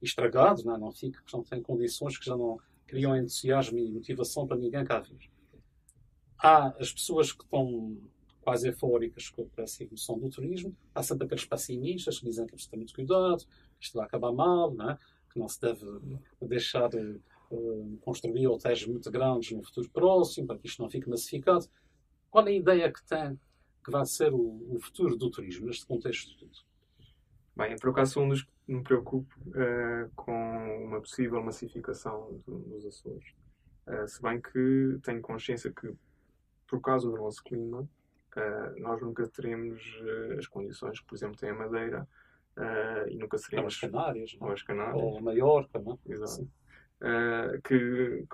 [0.00, 0.78] estragado, não, é?
[0.78, 5.00] não fique, portanto, em condições que já não criam entusiasmo e motivação para ninguém cá
[5.00, 5.30] vir.
[6.38, 7.96] Há as pessoas que estão
[8.40, 12.70] quase eufóricas com essa evolução do turismo, há sempre aqueles pessimistas que dizem que isto
[12.70, 13.44] tem muito cuidado,
[13.78, 14.98] que isto vai acabar mal, não é?
[15.32, 15.84] que não se deve
[16.40, 17.20] deixar de
[17.50, 21.66] uh, construir hotéis muito grandes no futuro próximo, para que isto não fique massificado.
[22.30, 23.38] Qual é a ideia que tem
[23.84, 26.58] que vai ser o, o futuro do turismo neste contexto todo?
[27.56, 32.58] Bem, por acaso sou um dos que me preocupo uh, com uma possível massificação do,
[32.58, 33.34] dos Açores.
[33.86, 35.90] Uh, se bem que tenho consciência que,
[36.68, 39.82] por causa do nosso clima, uh, nós nunca teremos
[40.38, 42.06] as condições que, por exemplo, tem a Madeira
[43.08, 43.82] e nunca seremos.
[43.82, 45.02] Ou as Canárias, ou, as Canárias.
[45.02, 46.12] ou a Maiorca, não é?
[46.12, 46.48] Exato.
[47.64, 48.24] que,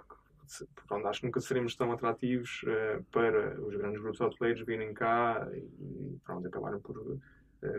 [0.87, 2.65] pronto, acho que nunca seremos tão atrativos
[3.13, 7.19] para os grandes grupos hoteleiros virem cá e pronto, acabarem por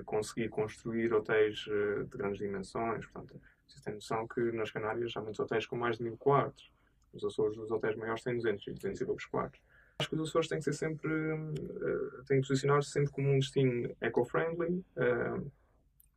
[0.05, 3.05] conseguir construir hotéis de grandes dimensões.
[3.07, 6.71] Portanto, vocês têm noção que nas Canárias há muitos hotéis com mais de mil quartos.
[7.13, 9.61] Os Açores, os hotéis maiores têm 200 e 200 e poucos quartos.
[9.99, 13.39] Acho que os Açores têm que ser sempre, uh, têm que posicionar-se sempre como um
[13.39, 15.51] destino eco-friendly, uh,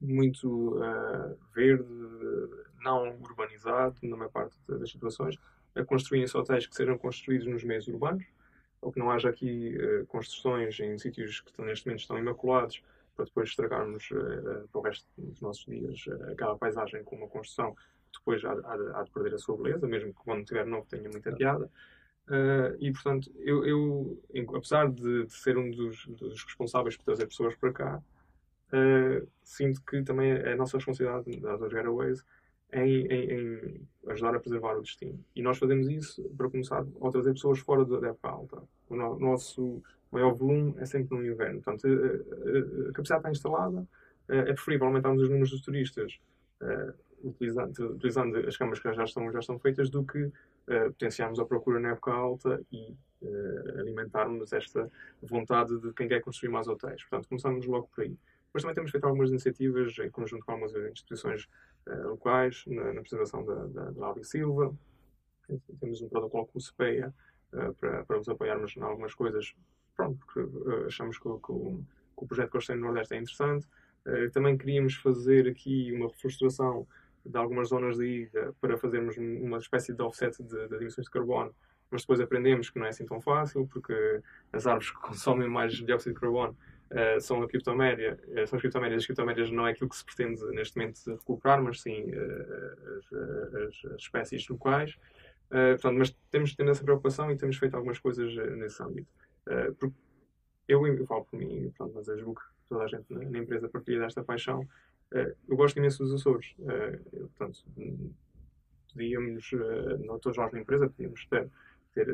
[0.00, 1.84] muito uh, verde,
[2.82, 5.36] não urbanizado, na maior parte das situações,
[5.74, 8.24] a construírem-se hotéis que sejam construídos nos meios urbanos,
[8.80, 9.74] ou que não haja aqui
[10.06, 12.82] construções em sítios que neste momento estão imaculados,
[13.16, 17.28] para depois estragarmos uh, para o resto dos nossos dias uh, aquela paisagem com uma
[17.28, 20.66] construção que depois há, há, há, de perder a sua beleza, mesmo que quando tiver
[20.66, 21.70] novo tenha muita piada.
[22.28, 24.22] Uh, e portanto, eu, eu
[24.54, 28.02] apesar de, de, ser um dos, dos, responsáveis por trazer pessoas para cá,
[29.44, 32.24] sinto que também é a nossa responsabilidade das Getaways
[32.72, 35.24] em, em, em, ajudar a preservar o destino.
[35.34, 38.62] E nós fazemos isso, para começar, ao trazer pessoas fora da época alta.
[38.88, 39.80] O no, nosso
[40.16, 41.60] maior volume é sempre no inverno.
[41.60, 43.86] Portanto, a, a, a capacidade está instalada,
[44.28, 46.18] é preferível aumentarmos os números de turistas
[47.22, 50.30] utilizando, utilizando as câmaras que já estão, já estão feitas do que
[50.66, 52.96] potenciarmos a procura na época alta e
[53.78, 54.90] alimentarmos esta
[55.22, 57.02] vontade de quem quer construir mais hotéis.
[57.04, 58.16] Portanto, começamos logo por aí.
[58.46, 61.48] Depois também temos feito algumas iniciativas em conjunto com algumas instituições
[61.86, 64.74] locais, na, na apresentação da, da, da Silva.
[65.80, 67.14] Temos um protocolo com o CPEA
[67.78, 69.54] para, para nos apoiarmos em algumas coisas
[69.96, 71.52] pronto, porque uh, achamos que, que, o, que,
[72.24, 73.66] o, projeto que eles têm no Nordeste é interessante.
[74.06, 76.86] Uh, também queríamos fazer aqui uma reflorestação
[77.24, 81.10] de algumas zonas da ilha para fazermos uma espécie de offset de, de emissões de
[81.10, 81.52] carbono,
[81.90, 84.20] mas depois aprendemos que não é assim tão fácil, porque
[84.52, 86.56] as árvores que consomem mais dióxido de carbono
[86.90, 89.02] Uh, são a criptomédia, uh, são as criptomédias.
[89.02, 93.84] As criptomédias não é aquilo que se pretende neste momento recuperar, mas sim uh, as,
[93.92, 94.96] as, espécies locais.
[95.48, 99.08] portanto, mas temos, temos essa preocupação e temos feito algumas coisas nesse âmbito.
[99.46, 99.96] Uh, porque
[100.68, 103.38] eu, eu falo por mim, pronto, mas eu julgo que toda a gente na, na
[103.38, 104.60] empresa partilha desta paixão.
[105.12, 106.54] Uh, eu gosto imenso dos Açores.
[106.58, 107.64] Uh, eu, portanto,
[108.92, 111.48] podíamos, uh, todos nós na empresa, podíamos ter,
[111.94, 112.06] ter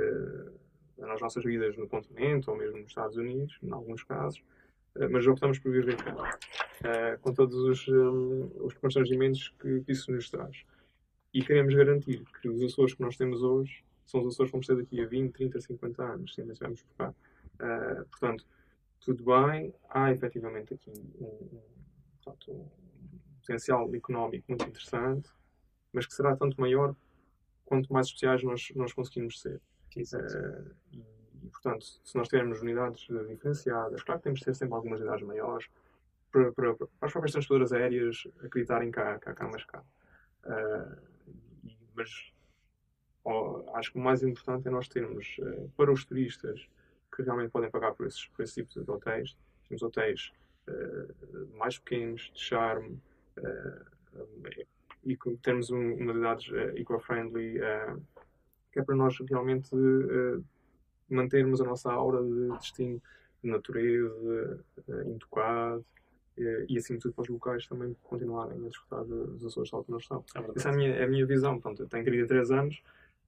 [0.98, 4.42] nas nossas vidas no continente ou mesmo nos Estados Unidos, em alguns casos,
[5.10, 6.38] mas optamos por viver cá,
[7.22, 10.64] com todos os, um, os constrangimentos que isso nos traz.
[11.32, 14.66] E queremos garantir que os Açores que nós temos hoje são os Açores que vamos
[14.66, 17.14] ter daqui a 20, 30, 50 anos, se ainda estivermos por cá.
[17.54, 18.46] Uh, portanto,
[19.00, 21.60] tudo bem, há efetivamente aqui um, um,
[22.22, 22.68] portanto, um,
[23.40, 25.30] potencial económico muito interessante,
[25.92, 26.94] mas que será tanto maior
[27.64, 29.60] quanto mais especiais nós, nós conseguimos ser.
[29.96, 31.04] Uh, e,
[31.42, 35.26] e, portanto, se nós tivermos unidades diferenciadas, claro que temos de ter sempre algumas unidades
[35.26, 35.68] maiores,
[36.30, 39.84] para, para, para as próprias transportadoras aéreas acreditarem cá, cá, cá mais cá.
[40.44, 40.96] Uh,
[41.94, 42.32] mas
[43.74, 46.68] acho que o mais importante é nós termos, uh, para os turistas
[47.14, 49.36] que realmente podem pagar por, esses, por esse tipo de hotéis,
[49.68, 50.32] temos hotéis
[50.68, 53.00] uh, mais pequenos, de charme,
[53.38, 53.92] uh,
[55.04, 57.58] e termos um, unidades eco-friendly,
[58.70, 59.70] que é para nós realmente
[61.10, 63.02] mantermos a nossa aura de destino
[63.42, 64.64] de natureza,
[65.06, 65.84] intocado,
[66.36, 70.02] e, de tudo para os locais também continuarem a desfrutar dos Açores tal que nós
[70.02, 70.24] estamos.
[70.34, 71.60] É Essa é a minha, é a minha visão.
[71.60, 72.82] Pronto, eu tenho 33 anos,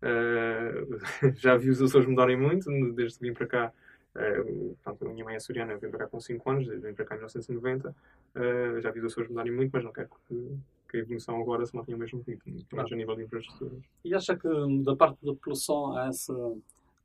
[0.05, 3.73] Uh, já vi os Açores mudarem muito desde que vim para cá.
[4.14, 6.93] Uh, portanto, a minha mãe é açoriana, eu vim para cá com 5 anos, vim
[6.93, 7.88] para cá em 1990.
[7.88, 7.95] Uh,
[8.35, 10.59] eh, já vi os Açores mudarem muito, mas não quero que,
[10.90, 13.83] que a evolução agora se mantenha o mesmo ritmo, pelo menos a nível de infraestruturas.
[14.05, 14.49] E acha que
[14.83, 16.35] da parte da população há essa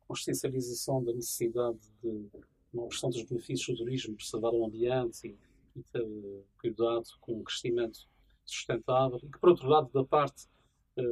[0.07, 2.27] consciencialização da necessidade de
[2.73, 5.35] uma questão dos benefícios do turismo, preservar o ambiente e,
[5.79, 6.05] e ter
[6.59, 8.07] cuidado com o crescimento
[8.45, 10.58] sustentável, e que, por outro lado, da parte eh,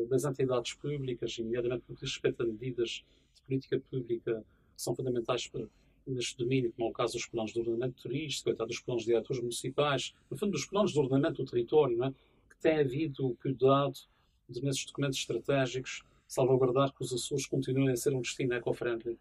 [0.09, 3.03] das entidades públicas, nomeadamente no que diz respeito a medidas
[3.35, 4.43] de política pública
[4.75, 5.65] que são fundamentais para,
[6.05, 9.41] neste domínio, como é o caso dos planos de ordenamento turístico, dos planos de diretores
[9.41, 12.11] municipais, no fundo, dos planos de ordenamento do território, é?
[12.11, 13.99] que tem havido cuidado
[14.47, 19.17] de, nesses documentos estratégicos, salvaguardar que os Açores continuem a ser um destino eco-friendly?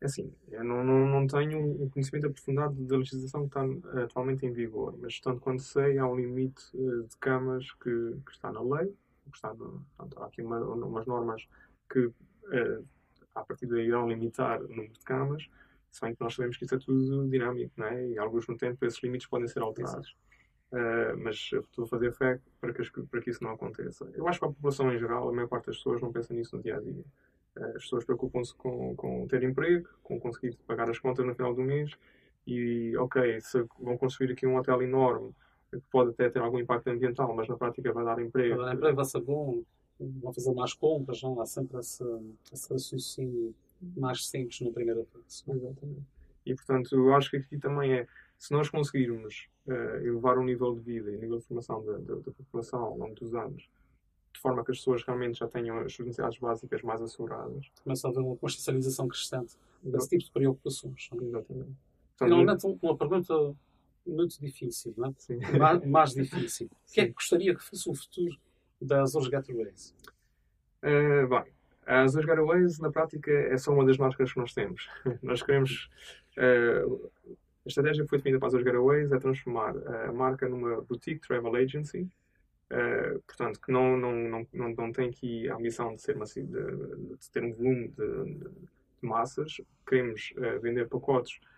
[0.00, 4.44] É assim, eu não, não, não tenho um conhecimento aprofundado da legislação que está atualmente
[4.44, 8.52] em vigor, mas tanto quanto sei, há um limite eh, de camas que, que está
[8.52, 8.92] na lei,
[9.32, 11.46] Estado, portanto, há aqui uma, umas normas
[11.90, 12.86] que, uh,
[13.34, 15.48] a partir daí, irão limitar o número de camas,
[15.90, 18.08] se bem que nós sabemos que isso é tudo dinâmico, não é?
[18.08, 20.16] e alguns no tempo esses limites podem ser alterados.
[20.72, 24.10] Uh, mas estou a fazer fé para que, para que isso não aconteça.
[24.14, 26.56] Eu acho que a população em geral, a maior parte das pessoas não pensa nisso
[26.56, 27.04] no dia a dia.
[27.56, 31.54] Uh, as pessoas preocupam-se com, com ter emprego, com conseguir pagar as contas no final
[31.54, 31.92] do mês
[32.44, 35.32] e, ok, se vão construir aqui um hotel enorme
[35.80, 38.56] que pode até ter algum impacto ambiental, mas na prática vai dar emprego.
[38.56, 39.62] Vai dar emprego, vai ser bom,
[39.98, 41.40] vão fazer mais compras, não?
[41.40, 42.04] há sempre esse,
[42.52, 43.54] esse raciocínio
[43.96, 45.44] mais simples na primeira fase.
[45.48, 46.02] Exatamente.
[46.46, 48.06] E portanto, eu acho que aqui também é
[48.38, 49.72] se nós conseguirmos uh,
[50.06, 52.98] elevar o nível de vida e o nível de formação da, da, da, população ao
[52.98, 53.68] longo dos anos,
[54.32, 57.70] de forma que as pessoas realmente já tenham as suas necessidades básicas mais asseguradas.
[57.82, 61.08] Começa a haver uma consciencialização crescente desse tipo de preocupações.
[61.22, 61.72] Exatamente.
[62.18, 63.54] Finalmente, uma pergunta
[64.06, 65.14] muito difícil, não é?
[65.18, 65.38] Sim.
[65.58, 66.68] Mais, mais difícil.
[66.88, 68.36] O que é que gostaria que fosse o futuro
[68.80, 69.94] das Azores Getaways?
[70.82, 71.52] Uh, bem,
[71.86, 74.88] as Azores Getaways, na prática, é só uma das marcas que nós temos.
[75.22, 75.90] nós queremos.
[76.36, 77.10] Uh,
[77.64, 81.26] a estratégia que foi definida para as Azores Getaways é transformar a marca numa boutique
[81.26, 82.08] travel agency.
[82.70, 86.26] Uh, portanto, que não, não, não, não, não tem aqui a ambição de, ser uma,
[86.26, 88.48] de, de ter um volume de, de
[89.00, 89.60] massas.
[89.86, 91.53] Queremos vender pacotes eh,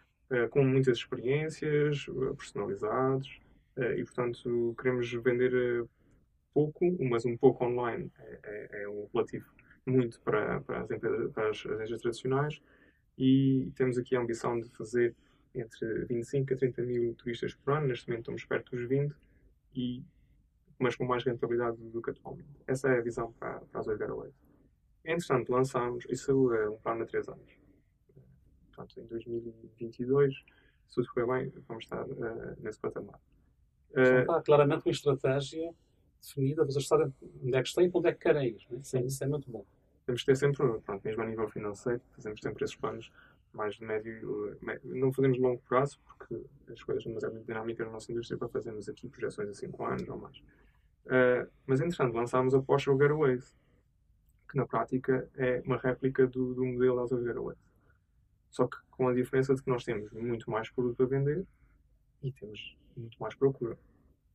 [0.50, 3.40] com muitas experiências, eh, personalizados,
[3.76, 5.86] eh, e portanto queremos vender
[6.52, 9.46] pouco, mas um pouco online é, é, é um relativo
[9.84, 12.60] muito para, para, as empresas, para as agências tradicionais.
[13.18, 15.14] E temos aqui a ambição de fazer
[15.54, 19.14] entre 25 a 30 mil turistas por ano, neste momento estamos perto dos 20,
[19.74, 20.02] e,
[20.78, 22.48] mas com mais rentabilidade do que atualmente.
[22.66, 24.34] Essa é a visão para, para as Oil
[25.04, 27.58] Entretanto, lançámos, isso é um plano de 3 anos,
[28.76, 30.34] portanto, em 2022,
[30.88, 33.18] se tudo correr bem, vamos estar uh, nesse patamar.
[33.90, 35.74] Uh, está claramente uma estratégia
[36.22, 37.12] definida, vocês sabem
[37.42, 38.66] onde é que estão e onde é que querem ir.
[38.70, 38.80] Né?
[38.94, 39.64] É, isso é muito bom.
[40.04, 43.10] Temos que ter sempre, pronto, mesmo a nível financeiro, fazemos sempre esses planos
[43.52, 46.38] mais de médio, médio não fazemos longo prazo, porque
[46.70, 50.08] as coisas são demasiado dinâmicas na nossa indústria para fazermos aqui projeções a 5 anos
[50.08, 50.36] ou mais.
[51.06, 53.54] Uh, mas, entretanto, lançámos a Porsche Getaways,
[54.48, 57.58] que na prática é uma réplica do, do modelo Alta Getaways.
[58.50, 61.46] Só que com a diferença de que nós temos muito mais produto a vender
[62.22, 63.78] e temos muito mais procura.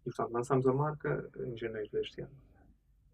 [0.01, 2.35] E portanto lançamos a marca em janeiro deste ano.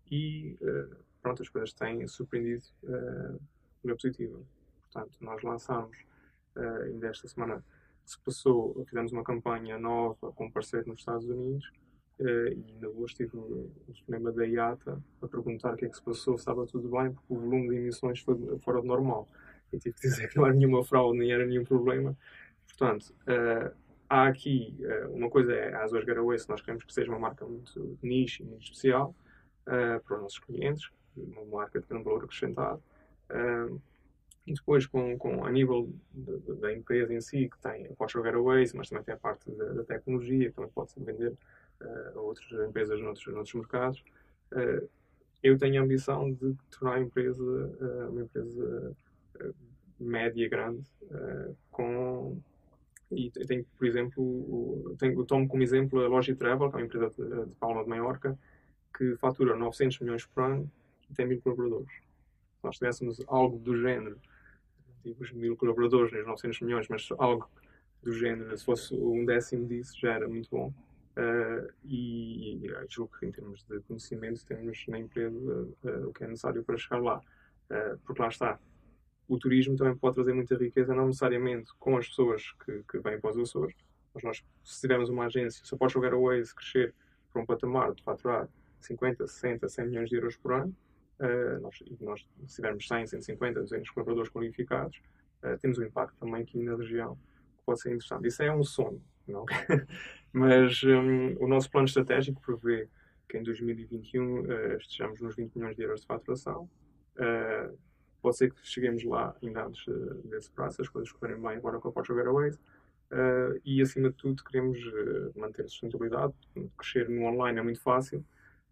[0.09, 3.39] E uh, pronto, as coisas têm surpreendido uh,
[3.83, 4.39] na positiva.
[4.83, 5.97] Portanto, nós lançamos
[6.55, 7.63] uh, ainda esta semana
[8.05, 11.69] se passou, fizemos uma campanha nova com um parceiro nos Estados Unidos
[12.19, 13.69] uh, e ainda hoje tive o
[14.05, 17.11] cinema da IATA a perguntar o que é que se passou, se estava tudo bem,
[17.11, 19.27] porque o volume de emissões foi fora de normal
[19.71, 22.15] e tive que dizer que não era nenhuma fraude, nem era nenhum problema.
[22.67, 23.75] Portanto, uh,
[24.09, 27.45] há aqui uh, uma coisa é a Azores Getaway, nós queremos que seja uma marca
[27.45, 29.15] muito niche e muito especial
[29.63, 32.81] uh, para os nossos clientes, uma marca de grande valor acrescentado.
[34.45, 37.93] e depois, com, com, a nível de, de, da empresa em si, que tem a
[37.95, 41.33] Porsche Getaways, mas também tem a parte da, da tecnologia, que também pode ser vender
[42.15, 44.03] a outras empresas noutros, noutros mercados,
[45.43, 47.43] eu tenho a ambição de tornar a empresa
[48.09, 48.95] uma empresa
[49.99, 52.39] média grande uh, com
[53.09, 57.09] e tenho por exemplo tenho, tomo como exemplo a Logi Travel que é uma empresa
[57.09, 58.37] de, de Palma de Maiorca
[58.95, 60.71] que fatura 900 milhões por ano
[61.09, 61.89] e tem mil colaboradores.
[61.89, 64.17] Se nós tivéssemos algo do género
[65.03, 67.49] digo os mil colaboradores nos 900 milhões mas algo
[68.03, 70.73] do género se fosse um décimo disso já era muito bom.
[71.17, 76.23] Uh, e, e julgo que em termos de conhecimento temos na empresa uh, o que
[76.23, 77.21] é necessário para chegar lá.
[78.05, 78.59] Porque lá está
[79.27, 83.19] o turismo também pode trazer muita riqueza, não necessariamente com as pessoas que, que vêm
[83.19, 83.75] para os Açores,
[84.13, 86.93] mas nós, se tivermos uma agência, se a Waze crescer
[87.31, 88.47] para um patamar de faturar
[88.79, 90.75] 50, 60, 100 milhões de euros por ano,
[91.19, 95.01] uh, nós, nós, se tivermos 100, 150, 200 colaboradores qualificados,
[95.43, 97.15] uh, temos um impacto também aqui na região
[97.57, 98.27] que pode ser interessante.
[98.27, 99.45] Isso é um sonho, não?
[100.31, 102.87] mas um, o nosso plano estratégico prevê
[103.27, 106.69] que em 2021 uh, eh, estejamos nos 20 milhões de euros de faturação.
[107.17, 107.77] Uh,
[108.27, 111.79] Pode ser que cheguemos lá ainda antes uh, desse prazo, as coisas correrem bem agora
[111.79, 112.59] com a Portugal Getaways.
[113.09, 116.33] Uh, e acima de tudo queremos uh, manter a sustentabilidade.
[116.77, 118.25] Crescer no online é muito fácil,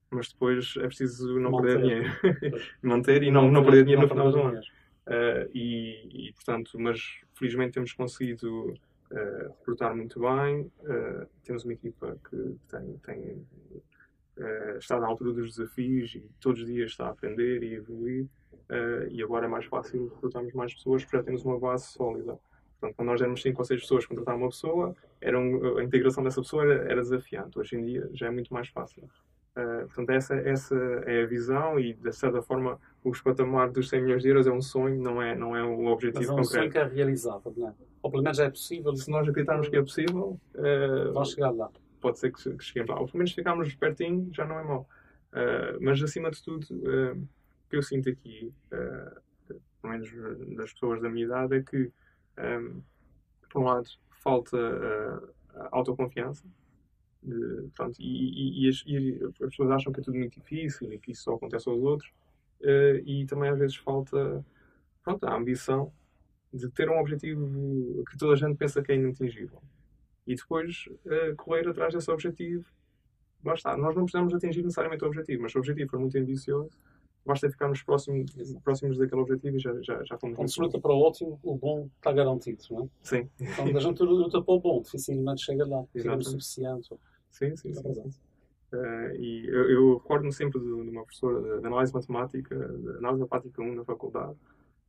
[0.09, 1.79] mas depois é preciso não manter.
[1.79, 2.61] perder dinheiro.
[2.83, 4.59] manter e não, não, perder dinheiro no final do ano.
[4.59, 10.69] Uh, e, e, portanto, mas felizmente temos conseguido uh, recrutar muito bem.
[11.45, 13.47] temos uma equipa que tem, tem
[14.77, 18.27] está na altura dos desafios e todos os dias está a aprender e evoluir
[18.69, 22.37] uh, e agora é mais fácil recrutarmos mais pessoas porque já temos uma base sólida.
[22.79, 26.23] Portanto, quando nós éramos 5 ou 6 pessoas contratar uma pessoa, era um, a integração
[26.23, 27.57] dessa pessoa era, era, desafiante.
[27.57, 29.03] Hoje em dia já é muito mais fácil.
[29.55, 34.01] Uh, portanto, essa, essa é a visão e, de certa forma, os patamares dos 100
[34.01, 36.27] milhões de euros é um sonho, não é, não é um objetivo concreto.
[36.27, 36.59] Mas é um concreto.
[36.59, 37.73] sonho que é realizável, não é?
[38.03, 38.95] Ou pelo menos é possível.
[38.95, 40.39] Se nós acreditarmos que é possível...
[40.53, 41.71] Uh, Vamos chegar lá.
[42.01, 42.99] Pode ser que, que cheguemos lá.
[42.99, 44.87] Ou pelo menos ficarmos pertinho, já não é mau.
[45.31, 47.27] Uh, mas, acima de tudo, uh,
[47.69, 49.21] que eu sinto aqui, uh,
[49.81, 51.91] pelo menos das pessoas da minha idade, é que,
[52.37, 52.83] um, ehm,
[53.49, 55.33] por um lado, falta uh,
[55.71, 56.45] autoconfiança.
[57.21, 60.91] De, pronto, e, e, e, as, e, as, pessoas acham que é tudo muito difícil
[60.93, 62.11] e que isso só acontece aos outros.
[62.61, 64.43] Uh, e também às vezes falta
[65.03, 65.91] pronto, a ambição
[66.53, 69.61] de ter um objetivo que toda a gente pensa que é inatingível.
[70.25, 72.65] e depois uh, correr atrás desse objetivo.
[73.43, 76.17] Lá está, nós não precisamos atingir necessariamente o objetivo, mas se o objetivo for muito
[76.17, 76.71] ambicioso,
[77.25, 78.31] basta ficarmos próximos,
[78.63, 80.35] próximos daquele objetivo e já, já, já fomos.
[80.35, 82.89] Quando se luta para o ótimo, o bom está garantido, não é?
[83.01, 83.29] Sim.
[83.55, 86.89] Quando a gente luta para o bom, dificilmente chega lá, fica no suficiente.
[87.31, 87.93] Sim, sim, sim.
[87.93, 88.09] sim.
[88.73, 93.21] Uh, e eu, eu recordo-me sempre de, de, uma professora de, análise matemática, de análise
[93.21, 94.33] matemática 1 na faculdade,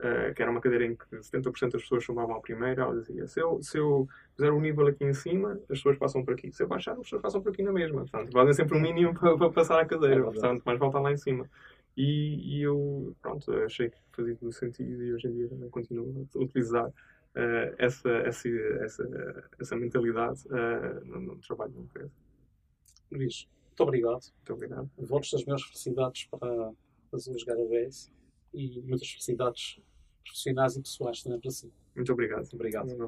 [0.00, 2.82] uh, que era uma cadeira em que 70% das pessoas chamavam a primeira.
[2.82, 6.24] Ela dizia: se eu, se eu fizer o nível aqui em cima, as pessoas passam
[6.24, 6.50] por aqui.
[6.52, 8.00] Se eu baixar, as pessoas passam por aqui na mesma.
[8.00, 10.20] Portanto, fazem sempre o um mínimo para, para, passar a cadeira.
[10.20, 11.48] É portanto, mais volta lá em cima.
[11.96, 16.28] E, e, eu, pronto, achei que fazia todo sentido e hoje em dia também continuo
[16.34, 16.88] a utilizar.
[16.88, 18.48] Uh, essa, essa,
[18.80, 20.42] essa, essa mentalidade
[21.04, 22.10] no, no trabalho da empresa.
[23.10, 24.22] Luís, muito obrigado.
[24.22, 24.90] Muito obrigado.
[24.96, 26.72] Votos das minhas felicidades para
[27.12, 28.10] as Azul Garabés
[28.54, 29.78] e muitas felicidades
[30.24, 31.70] profissionais e pessoais também para si.
[31.94, 32.48] Muito obrigado.
[32.54, 33.06] Obrigado.